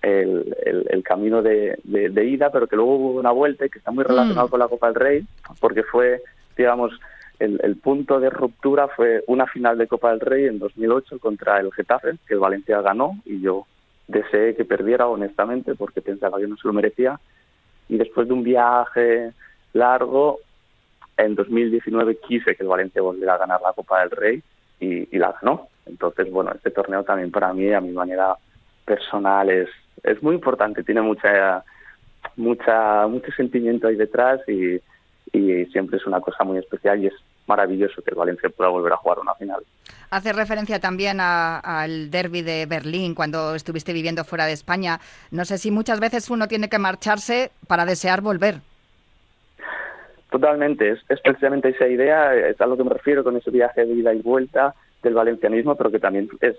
el, 0.00 0.56
el, 0.64 0.86
el 0.88 1.02
camino 1.02 1.42
de, 1.42 1.76
de, 1.82 2.08
de 2.08 2.24
ida, 2.24 2.50
pero 2.52 2.68
que 2.68 2.76
luego 2.76 2.94
hubo 2.94 3.18
una 3.18 3.32
vuelta 3.32 3.66
y 3.66 3.68
que 3.68 3.78
está 3.78 3.90
muy 3.90 4.04
relacionado 4.04 4.46
Mm. 4.46 4.50
con 4.50 4.60
la 4.60 4.68
Copa 4.68 4.86
del 4.86 4.94
Rey, 4.94 5.26
porque 5.60 5.82
fue, 5.82 6.22
digamos, 6.56 6.92
el, 7.40 7.60
el 7.64 7.76
punto 7.78 8.20
de 8.20 8.30
ruptura 8.30 8.86
fue 8.86 9.24
una 9.26 9.48
final 9.48 9.76
de 9.76 9.88
Copa 9.88 10.10
del 10.10 10.20
Rey 10.20 10.44
en 10.46 10.60
2008 10.60 11.18
contra 11.18 11.58
el 11.58 11.72
Getafe, 11.72 12.12
que 12.28 12.34
el 12.34 12.40
Valencia 12.40 12.80
ganó 12.80 13.18
y 13.24 13.40
yo 13.40 13.66
deseé 14.08 14.54
que 14.54 14.64
perdiera 14.64 15.08
honestamente 15.08 15.74
porque 15.74 16.00
pensaba 16.00 16.38
que 16.38 16.46
no 16.46 16.56
se 16.56 16.66
lo 16.66 16.72
merecía. 16.72 17.18
Y 17.88 17.98
después 17.98 18.26
de 18.26 18.34
un 18.34 18.42
viaje 18.42 19.32
largo, 19.72 20.40
en 21.16 21.34
2019 21.34 22.18
quise 22.26 22.54
que 22.54 22.62
el 22.62 22.68
Valencia 22.68 23.02
volviera 23.02 23.34
a 23.34 23.38
ganar 23.38 23.60
la 23.62 23.72
Copa 23.72 24.00
del 24.00 24.10
Rey 24.10 24.42
y, 24.80 25.16
la 25.18 25.32
ganó. 25.40 25.68
Entonces, 25.86 26.30
bueno, 26.30 26.52
este 26.54 26.70
torneo 26.70 27.04
también 27.04 27.30
para 27.30 27.52
mí, 27.52 27.72
a 27.72 27.80
mi 27.80 27.92
manera 27.92 28.36
personal, 28.84 29.48
es, 29.50 29.68
es 30.02 30.22
muy 30.22 30.34
importante. 30.34 30.82
Tiene 30.82 31.00
mucha, 31.00 31.64
mucha, 32.36 33.06
mucho 33.06 33.32
sentimiento 33.32 33.88
ahí 33.88 33.96
detrás 33.96 34.40
y, 34.48 34.80
y 35.32 35.66
siempre 35.66 35.98
es 35.98 36.06
una 36.06 36.20
cosa 36.20 36.44
muy 36.44 36.58
especial 36.58 37.02
y 37.02 37.06
es 37.06 37.14
maravilloso 37.46 38.02
que 38.02 38.10
el 38.10 38.16
Valencia 38.16 38.48
pueda 38.50 38.70
volver 38.70 38.92
a 38.92 38.96
jugar 38.96 39.18
una 39.20 39.34
final. 39.34 39.62
Hace 40.10 40.32
referencia 40.32 40.78
también 40.80 41.18
a- 41.20 41.58
al 41.58 42.10
derby 42.10 42.42
de 42.42 42.66
Berlín 42.66 43.14
cuando 43.14 43.54
estuviste 43.54 43.92
viviendo 43.92 44.24
fuera 44.24 44.46
de 44.46 44.52
España. 44.52 45.00
No 45.30 45.44
sé 45.44 45.58
si 45.58 45.70
muchas 45.70 46.00
veces 46.00 46.30
uno 46.30 46.48
tiene 46.48 46.68
que 46.68 46.78
marcharse 46.78 47.50
para 47.66 47.84
desear 47.84 48.20
volver. 48.20 48.56
Totalmente, 50.30 50.90
es, 50.90 50.98
es 51.08 51.20
precisamente 51.20 51.68
esa 51.70 51.86
idea, 51.86 52.34
es 52.34 52.60
a 52.60 52.66
lo 52.66 52.76
que 52.76 52.84
me 52.84 52.90
refiero 52.90 53.22
con 53.22 53.36
ese 53.36 53.50
viaje 53.50 53.84
de 53.86 53.94
ida 53.94 54.12
y 54.12 54.20
vuelta 54.22 54.74
del 55.02 55.14
valencianismo, 55.14 55.76
pero 55.76 55.90
que 55.90 56.00
también 56.00 56.28
es- 56.40 56.56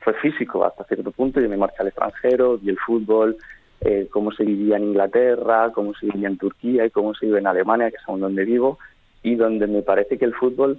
fue 0.00 0.14
físico 0.14 0.64
hasta 0.64 0.84
cierto 0.84 1.10
punto. 1.12 1.40
Yo 1.40 1.48
me 1.48 1.56
marché 1.56 1.76
al 1.80 1.88
extranjero, 1.88 2.58
vi 2.58 2.70
el 2.70 2.78
fútbol, 2.78 3.36
eh, 3.80 4.08
cómo 4.10 4.32
se 4.32 4.44
vivía 4.44 4.76
en 4.76 4.84
Inglaterra, 4.84 5.70
cómo 5.74 5.94
se 5.94 6.06
vivía 6.06 6.28
en 6.28 6.38
Turquía 6.38 6.86
y 6.86 6.90
cómo 6.90 7.14
se 7.14 7.26
vive 7.26 7.38
en 7.38 7.46
Alemania, 7.46 7.90
que 7.90 7.96
es 7.96 8.02
aún 8.08 8.20
donde 8.20 8.44
vivo, 8.44 8.78
y 9.24 9.34
donde 9.34 9.66
me 9.66 9.82
parece 9.82 10.18
que 10.18 10.26
el 10.26 10.34
fútbol, 10.34 10.78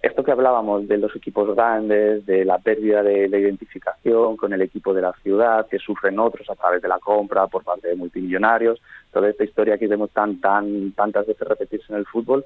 esto 0.00 0.22
que 0.22 0.30
hablábamos 0.30 0.86
de 0.88 0.96
los 0.96 1.14
equipos 1.14 1.54
grandes, 1.54 2.24
de 2.24 2.44
la 2.44 2.58
pérdida 2.58 3.02
de 3.02 3.28
la 3.28 3.36
identificación 3.36 4.36
con 4.36 4.52
el 4.52 4.62
equipo 4.62 4.94
de 4.94 5.02
la 5.02 5.12
ciudad, 5.22 5.66
que 5.66 5.80
sufren 5.80 6.18
otros 6.20 6.48
a 6.48 6.54
través 6.54 6.80
de 6.80 6.88
la 6.88 7.00
compra 7.00 7.48
por 7.48 7.64
parte 7.64 7.88
de 7.88 7.96
multimillonarios, 7.96 8.80
toda 9.12 9.28
esta 9.28 9.44
historia 9.44 9.76
que 9.76 9.88
vemos 9.88 10.10
tan, 10.10 10.40
tan, 10.40 10.92
tantas 10.92 11.26
veces 11.26 11.46
repetirse 11.46 11.92
en 11.92 11.98
el 11.98 12.06
fútbol, 12.06 12.44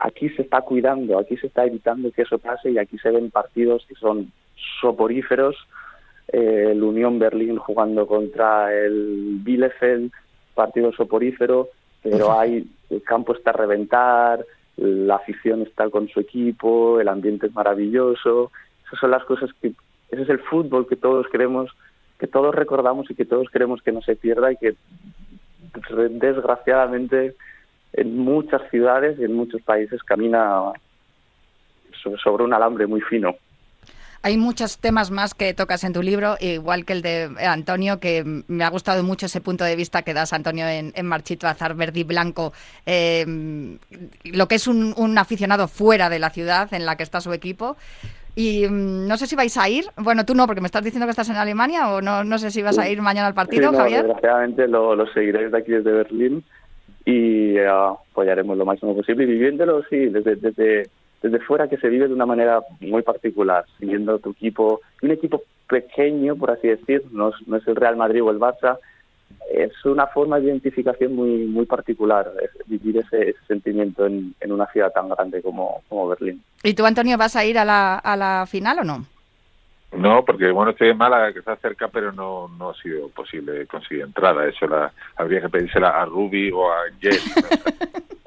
aquí 0.00 0.28
se 0.30 0.42
está 0.42 0.60
cuidando, 0.62 1.16
aquí 1.16 1.36
se 1.36 1.46
está 1.46 1.64
evitando 1.64 2.10
que 2.10 2.22
eso 2.22 2.38
pase 2.38 2.72
y 2.72 2.78
aquí 2.78 2.98
se 2.98 3.12
ven 3.12 3.30
partidos 3.30 3.86
que 3.88 3.94
son 3.94 4.32
soporíferos, 4.80 5.56
eh, 6.32 6.70
el 6.72 6.82
Unión 6.82 7.20
Berlín 7.20 7.56
jugando 7.56 8.08
contra 8.08 8.74
el 8.74 9.38
Bielefeld, 9.44 10.10
partido 10.54 10.92
soporífero, 10.92 11.68
pero 12.02 12.36
hay 12.36 12.66
el 12.90 13.02
campo 13.02 13.32
está 13.32 13.50
a 13.50 13.54
reventar, 13.54 14.44
la 14.76 15.16
afición 15.16 15.62
está 15.62 15.90
con 15.90 16.08
su 16.08 16.20
equipo, 16.20 17.00
el 17.00 17.08
ambiente 17.08 17.46
es 17.46 17.54
maravilloso, 17.54 18.50
esas 18.86 18.98
son 19.00 19.10
las 19.10 19.24
cosas 19.24 19.50
que 19.60 19.72
ese 20.10 20.22
es 20.22 20.28
el 20.28 20.40
fútbol 20.40 20.86
que 20.86 20.96
todos 20.96 21.26
queremos, 21.28 21.70
que 22.18 22.26
todos 22.26 22.54
recordamos 22.54 23.10
y 23.10 23.14
que 23.14 23.24
todos 23.24 23.48
queremos 23.50 23.82
que 23.82 23.92
no 23.92 24.02
se 24.02 24.16
pierda 24.16 24.52
y 24.52 24.56
que 24.56 24.74
desgraciadamente 26.10 27.34
en 27.94 28.18
muchas 28.18 28.62
ciudades 28.70 29.18
y 29.18 29.24
en 29.24 29.34
muchos 29.34 29.62
países 29.62 30.02
camina 30.02 30.72
so- 32.02 32.16
sobre 32.18 32.44
un 32.44 32.54
alambre 32.54 32.86
muy 32.86 33.00
fino. 33.00 33.34
Hay 34.24 34.36
muchos 34.36 34.78
temas 34.78 35.10
más 35.10 35.34
que 35.34 35.52
tocas 35.52 35.82
en 35.82 35.92
tu 35.92 36.00
libro, 36.02 36.36
igual 36.40 36.84
que 36.84 36.92
el 36.92 37.02
de 37.02 37.28
Antonio, 37.44 37.98
que 37.98 38.22
me 38.46 38.62
ha 38.64 38.68
gustado 38.70 39.02
mucho 39.02 39.26
ese 39.26 39.40
punto 39.40 39.64
de 39.64 39.74
vista 39.74 40.02
que 40.02 40.14
das, 40.14 40.32
Antonio, 40.32 40.66
en, 40.68 40.92
en 40.94 41.06
Marchito 41.06 41.48
Azar 41.48 41.74
Verde 41.74 42.00
y 42.00 42.04
Blanco. 42.04 42.52
eh, 42.86 43.26
lo 44.24 44.46
que 44.46 44.54
es 44.54 44.68
un, 44.68 44.94
un 44.96 45.18
aficionado 45.18 45.66
fuera 45.66 46.08
de 46.08 46.18
la 46.20 46.30
ciudad 46.30 46.72
en 46.72 46.86
la 46.86 46.96
que 46.96 47.02
está 47.02 47.20
su 47.20 47.32
equipo. 47.32 47.76
Y 48.34 48.66
mm, 48.66 49.08
no 49.08 49.16
sé 49.16 49.26
si 49.26 49.36
vais 49.36 49.56
a 49.58 49.68
ir. 49.68 49.84
Bueno, 49.96 50.24
tú 50.24 50.34
no, 50.34 50.46
porque 50.46 50.60
me 50.60 50.66
estás 50.66 50.84
diciendo 50.84 51.06
que 51.06 51.10
estás 51.10 51.28
en 51.28 51.36
Alemania, 51.36 51.90
o 51.90 52.00
no, 52.00 52.22
no 52.24 52.38
sé 52.38 52.50
si 52.50 52.62
vas 52.62 52.78
a 52.78 52.88
ir 52.88 53.02
mañana 53.02 53.26
al 53.26 53.34
partido, 53.34 53.70
Sí, 53.70 53.72
no, 53.72 53.78
Javier. 53.78 54.04
Desgraciadamente 54.04 54.68
lo, 54.68 54.94
lo 54.94 55.06
seguiré 55.12 55.44
desde 55.44 55.58
aquí, 55.58 55.72
desde 55.72 55.92
Berlín, 55.92 56.44
y 57.04 57.56
eh, 57.58 57.66
apoyaremos 57.68 58.56
lo 58.56 58.64
máximo 58.64 58.94
posible. 58.94 59.24
Y 59.24 59.26
viviéndolo, 59.26 59.82
sí, 59.90 60.06
desde, 60.06 60.36
desde, 60.36 60.88
desde 61.22 61.40
fuera 61.40 61.68
que 61.68 61.76
se 61.76 61.88
vive 61.88 62.08
de 62.08 62.14
una 62.14 62.26
manera 62.26 62.60
muy 62.80 63.02
particular, 63.02 63.64
siguiendo 63.78 64.18
tu 64.18 64.30
equipo, 64.30 64.80
un 65.02 65.10
equipo 65.10 65.42
pequeño, 65.68 66.36
por 66.36 66.50
así 66.50 66.68
decir, 66.68 67.02
no 67.12 67.28
es, 67.28 67.34
no 67.46 67.56
es 67.56 67.66
el 67.66 67.76
Real 67.76 67.96
Madrid 67.96 68.22
o 68.22 68.30
el 68.30 68.40
Barça, 68.40 68.78
es 69.50 69.72
una 69.84 70.06
forma 70.06 70.38
de 70.38 70.46
identificación 70.46 71.14
muy 71.14 71.46
muy 71.46 71.66
particular, 71.66 72.30
es 72.42 72.50
vivir 72.66 72.98
ese, 72.98 73.30
ese 73.30 73.44
sentimiento 73.46 74.06
en, 74.06 74.34
en 74.40 74.52
una 74.52 74.66
ciudad 74.66 74.92
tan 74.92 75.08
grande 75.08 75.42
como, 75.42 75.82
como 75.88 76.08
Berlín. 76.08 76.42
¿Y 76.62 76.74
tú, 76.74 76.84
Antonio, 76.84 77.16
vas 77.16 77.36
a 77.36 77.44
ir 77.44 77.58
a 77.58 77.64
la, 77.64 77.96
a 77.96 78.16
la 78.16 78.46
final 78.46 78.80
o 78.80 78.84
no? 78.84 79.06
No, 79.92 80.24
porque 80.24 80.50
bueno, 80.50 80.70
estoy 80.70 80.88
en 80.88 80.96
Málaga, 80.96 81.32
que 81.32 81.40
está 81.40 81.54
cerca, 81.56 81.88
pero 81.88 82.12
no, 82.12 82.48
no 82.48 82.70
ha 82.70 82.74
sido 82.74 83.08
posible 83.08 83.66
conseguir 83.66 84.04
entrada. 84.04 84.46
Eso 84.46 84.66
la, 84.66 84.90
habría 85.16 85.42
que 85.42 85.50
pedírsela 85.50 85.90
a 85.90 86.06
Ruby 86.06 86.50
o 86.50 86.70
a 86.70 86.78
Jet. 86.98 87.20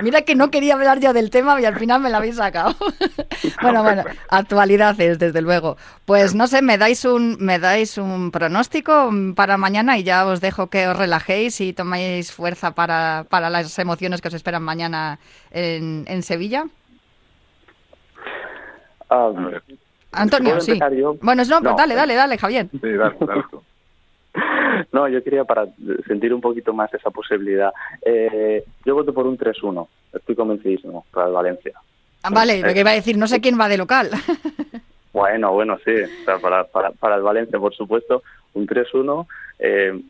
Mira 0.00 0.22
que 0.22 0.34
no 0.34 0.50
quería 0.50 0.74
hablar 0.74 1.00
yo 1.00 1.12
del 1.12 1.30
tema 1.30 1.60
y 1.60 1.64
al 1.64 1.76
final 1.78 2.00
me 2.00 2.08
la 2.10 2.18
habéis 2.18 2.36
sacado. 2.36 2.74
bueno, 3.62 3.82
bueno, 3.82 4.04
actualidad 4.28 4.98
es, 5.00 5.18
desde 5.18 5.42
luego. 5.42 5.76
Pues 6.04 6.34
no 6.34 6.46
sé, 6.46 6.62
me 6.62 6.78
dais 6.78 7.04
un, 7.04 7.36
me 7.40 7.58
dais 7.58 7.98
un 7.98 8.30
pronóstico 8.30 9.10
para 9.34 9.56
mañana 9.56 9.98
y 9.98 10.02
ya 10.04 10.26
os 10.26 10.40
dejo 10.40 10.68
que 10.68 10.88
os 10.88 10.96
relajéis 10.96 11.60
y 11.60 11.72
toméis 11.72 12.32
fuerza 12.32 12.74
para, 12.74 13.26
para 13.28 13.50
las 13.50 13.78
emociones 13.78 14.20
que 14.20 14.28
os 14.28 14.34
esperan 14.34 14.62
mañana 14.62 15.18
en, 15.50 16.04
en 16.08 16.22
Sevilla. 16.22 16.64
Ah, 19.10 19.30
Antonio, 20.12 20.50
¿Puedo 20.56 20.60
sí. 20.60 20.78
yo? 20.98 21.14
Bueno, 21.22 21.42
no, 21.44 21.60
pues 21.60 21.72
No. 21.72 21.76
dale, 21.76 21.94
dale, 21.94 22.14
dale, 22.14 22.38
Javier. 22.38 22.68
Sí, 22.70 22.78
dale, 22.82 23.16
dale 23.20 23.42
tú. 23.50 23.62
No, 24.92 25.06
yo 25.08 25.22
quería 25.22 25.44
para 25.44 25.66
sentir 26.06 26.32
un 26.32 26.40
poquito 26.40 26.72
más 26.72 26.92
esa 26.94 27.10
posibilidad. 27.10 27.72
Eh, 28.04 28.64
yo 28.84 28.94
voto 28.94 29.12
por 29.12 29.26
un 29.26 29.36
3-1. 29.38 29.86
Estoy 30.12 30.34
convencidísimo 30.34 31.04
para 31.12 31.26
el 31.28 31.32
Valencia. 31.34 31.72
Ah, 32.22 32.30
Vale, 32.30 32.58
Eh, 32.60 32.62
lo 32.62 32.72
que 32.72 32.80
iba 32.80 32.90
a 32.90 32.94
decir, 32.94 33.16
no 33.18 33.26
sé 33.26 33.40
quién 33.40 33.58
va 33.60 33.68
de 33.68 33.76
local. 33.78 34.10
Bueno, 35.12 35.52
bueno, 35.52 35.76
sí. 35.84 35.90
O 35.90 36.24
sea, 36.24 36.38
para, 36.38 36.64
para, 36.64 36.90
para 36.92 37.16
el 37.16 37.22
Valencia, 37.22 37.58
por 37.58 37.74
supuesto, 37.74 38.22
un 38.54 38.66
3-1. 38.66 39.26
Eh, 39.58 40.00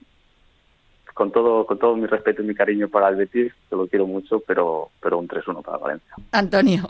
con 1.12 1.32
todo 1.32 1.66
con 1.66 1.76
todo 1.78 1.96
mi 1.96 2.06
respeto 2.06 2.40
y 2.40 2.46
mi 2.46 2.54
cariño 2.54 2.88
para 2.88 3.08
el 3.08 3.16
Betis, 3.16 3.52
que 3.68 3.76
lo 3.76 3.88
quiero 3.88 4.06
mucho, 4.06 4.40
pero 4.46 4.90
pero 5.00 5.18
un 5.18 5.26
3-1 5.26 5.60
para 5.62 5.76
el 5.78 5.82
Valencia. 5.82 6.14
Antonio. 6.30 6.84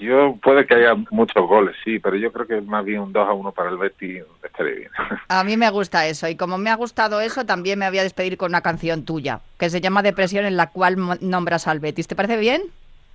Yo 0.00 0.36
puede 0.42 0.66
que 0.66 0.74
haya 0.74 0.94
muchos 1.10 1.46
goles, 1.46 1.76
sí, 1.84 1.98
pero 1.98 2.16
yo 2.16 2.32
creo 2.32 2.46
que 2.46 2.60
más 2.60 2.84
bien 2.84 3.00
un 3.00 3.12
2 3.12 3.28
a 3.28 3.32
1 3.32 3.52
para 3.52 3.70
el 3.70 3.76
Betis 3.76 4.22
estaría 4.42 4.74
bien. 4.74 4.90
A 5.28 5.44
mí 5.44 5.56
me 5.56 5.70
gusta 5.70 6.06
eso 6.06 6.28
y 6.28 6.36
como 6.36 6.58
me 6.58 6.70
ha 6.70 6.76
gustado 6.76 7.20
eso, 7.20 7.44
también 7.44 7.78
me 7.78 7.88
voy 7.88 7.98
a 7.98 8.02
despedir 8.02 8.36
con 8.36 8.50
una 8.50 8.60
canción 8.60 9.04
tuya 9.04 9.40
que 9.58 9.70
se 9.70 9.80
llama 9.80 10.02
Depresión 10.02 10.44
en 10.44 10.56
la 10.56 10.70
cual 10.70 10.96
nombras 11.20 11.66
al 11.66 11.80
Betis. 11.80 12.08
¿Te 12.08 12.16
parece 12.16 12.36
bien? 12.36 12.62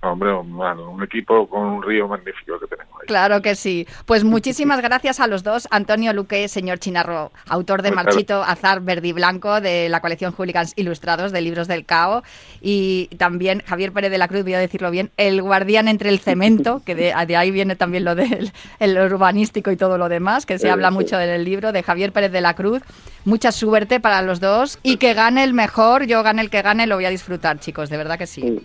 Hombre, 0.00 0.32
bueno, 0.32 0.90
un 0.92 1.02
equipo 1.02 1.48
con 1.48 1.60
un 1.60 1.82
río 1.82 2.06
magnífico 2.06 2.56
que 2.60 2.68
tenemos 2.68 2.94
ahí. 3.00 3.06
Claro 3.08 3.42
que 3.42 3.56
sí. 3.56 3.84
Pues 4.06 4.22
muchísimas 4.22 4.80
gracias 4.80 5.18
a 5.18 5.26
los 5.26 5.42
dos. 5.42 5.66
Antonio 5.72 6.12
Luque, 6.12 6.46
señor 6.46 6.78
Chinarro, 6.78 7.32
autor 7.48 7.82
de 7.82 7.90
Marchito 7.90 8.44
Azar 8.44 8.80
Verde 8.80 9.08
y 9.08 9.12
Blanco, 9.12 9.60
de 9.60 9.88
la 9.88 10.00
colección 10.00 10.32
Hooligans 10.32 10.72
Ilustrados 10.76 11.32
de 11.32 11.40
Libros 11.40 11.66
del 11.66 11.84
Cao. 11.84 12.22
Y 12.60 13.08
también 13.18 13.60
Javier 13.66 13.90
Pérez 13.90 14.12
de 14.12 14.18
la 14.18 14.28
Cruz, 14.28 14.44
voy 14.44 14.54
a 14.54 14.60
decirlo 14.60 14.92
bien, 14.92 15.10
el 15.16 15.42
guardián 15.42 15.88
entre 15.88 16.10
el 16.10 16.20
cemento, 16.20 16.80
que 16.86 16.94
de, 16.94 17.12
de 17.26 17.36
ahí 17.36 17.50
viene 17.50 17.74
también 17.74 18.04
lo 18.04 18.14
del 18.14 18.52
el 18.78 18.96
urbanístico 18.98 19.72
y 19.72 19.76
todo 19.76 19.98
lo 19.98 20.08
demás, 20.08 20.46
que 20.46 20.58
se 20.60 20.66
Sí, 20.66 20.68
habla 20.68 20.90
sí. 20.90 20.94
mucho 20.94 21.20
en 21.20 21.28
el 21.28 21.44
libro 21.44 21.72
de 21.72 21.82
Javier 21.82 22.12
Pérez 22.12 22.30
de 22.30 22.40
la 22.40 22.54
Cruz. 22.54 22.82
Mucha 23.24 23.50
suerte 23.50 23.98
para 23.98 24.22
los 24.22 24.38
dos 24.38 24.78
y 24.84 24.98
que 24.98 25.14
gane 25.14 25.42
el 25.42 25.54
mejor. 25.54 26.04
Yo 26.06 26.22
gane 26.22 26.40
el 26.40 26.50
que 26.50 26.62
gane, 26.62 26.86
lo 26.86 26.94
voy 26.94 27.04
a 27.06 27.10
disfrutar, 27.10 27.58
chicos, 27.58 27.90
de 27.90 27.96
verdad 27.96 28.16
que 28.16 28.28
sí. 28.28 28.60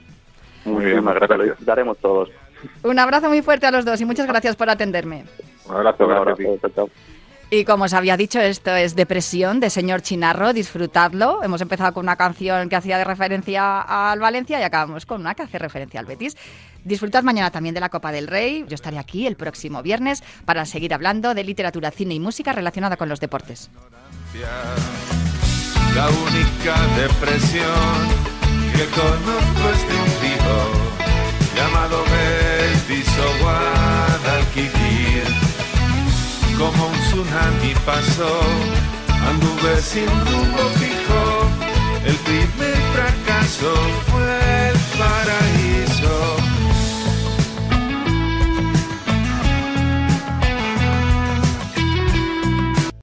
Muy 0.66 0.86
bien, 0.86 1.04
muchas 1.04 1.22
gracias. 1.28 1.50
Disfrutaremos 1.50 1.98
todos. 1.98 2.30
Un 2.84 2.98
abrazo 3.00 3.28
muy 3.30 3.42
fuerte 3.42 3.66
a 3.66 3.72
los 3.72 3.84
dos 3.86 4.00
y 4.00 4.06
muchas 4.06 4.28
gracias 4.28 4.56
por 4.56 4.70
atenderme. 4.70 5.26
Un 5.66 5.76
abrazo, 5.76 6.06
Un 6.06 6.12
abrazo. 6.14 6.42
chao. 6.76 6.90
Y 7.50 7.66
como 7.66 7.84
os 7.84 7.94
había 7.94 8.18
dicho, 8.18 8.40
esto 8.40 8.76
es 8.76 8.96
Depresión 8.96 9.60
de 9.60 9.70
Señor 9.70 10.02
Chinarro, 10.02 10.54
disfrutadlo. 10.54 11.44
Hemos 11.44 11.62
empezado 11.62 11.94
con 11.94 12.04
una 12.06 12.16
canción 12.16 12.68
que 12.68 12.76
hacía 12.76 12.98
de 12.98 13.04
referencia 13.04 13.82
al 13.82 14.20
Valencia 14.20 14.60
y 14.60 14.64
acabamos 14.64 15.06
con 15.06 15.22
una 15.22 15.36
que 15.36 15.44
hace 15.44 15.60
referencia 15.60 16.00
al 16.00 16.08
Betis. 16.08 16.36
Disfrutad 16.84 17.22
mañana 17.22 17.52
también 17.52 17.76
de 17.76 17.82
la 17.82 17.90
Copa 17.90 18.12
del 18.12 18.28
Rey. 18.28 18.66
Yo 18.68 18.74
estaré 18.74 18.98
aquí 18.98 19.28
el 19.28 19.36
próximo 19.36 19.84
viernes 19.84 20.24
para 20.46 20.66
seguir 20.66 20.96
hablando 20.96 21.36
de 21.36 21.44
literatura, 21.44 21.92
cine 21.92 22.16
y 22.16 22.20
música 22.20 22.54
relacionada 22.54 22.98
con 22.98 23.08
los 23.08 23.20
deportes. 23.20 23.70
La 25.96 26.08
única 26.10 26.76
depresión 26.98 28.33
que 28.76 28.86
conozco 29.02 29.64
es 29.74 29.82
de 29.90 29.96
un 30.04 30.12
río 30.22 30.58
llamado 31.56 31.98
Betis 32.12 33.10
o 33.26 33.44
Guadalquivir. 33.44 35.26
Como 36.58 36.82
un 36.88 36.98
tsunami 37.00 37.74
pasó, 37.86 38.34
anduve 39.30 39.74
sin 39.82 40.10
rumbo 40.28 40.64
fijo, 40.80 41.24
el 42.06 42.16
primer 42.16 42.78
fracaso 42.94 43.72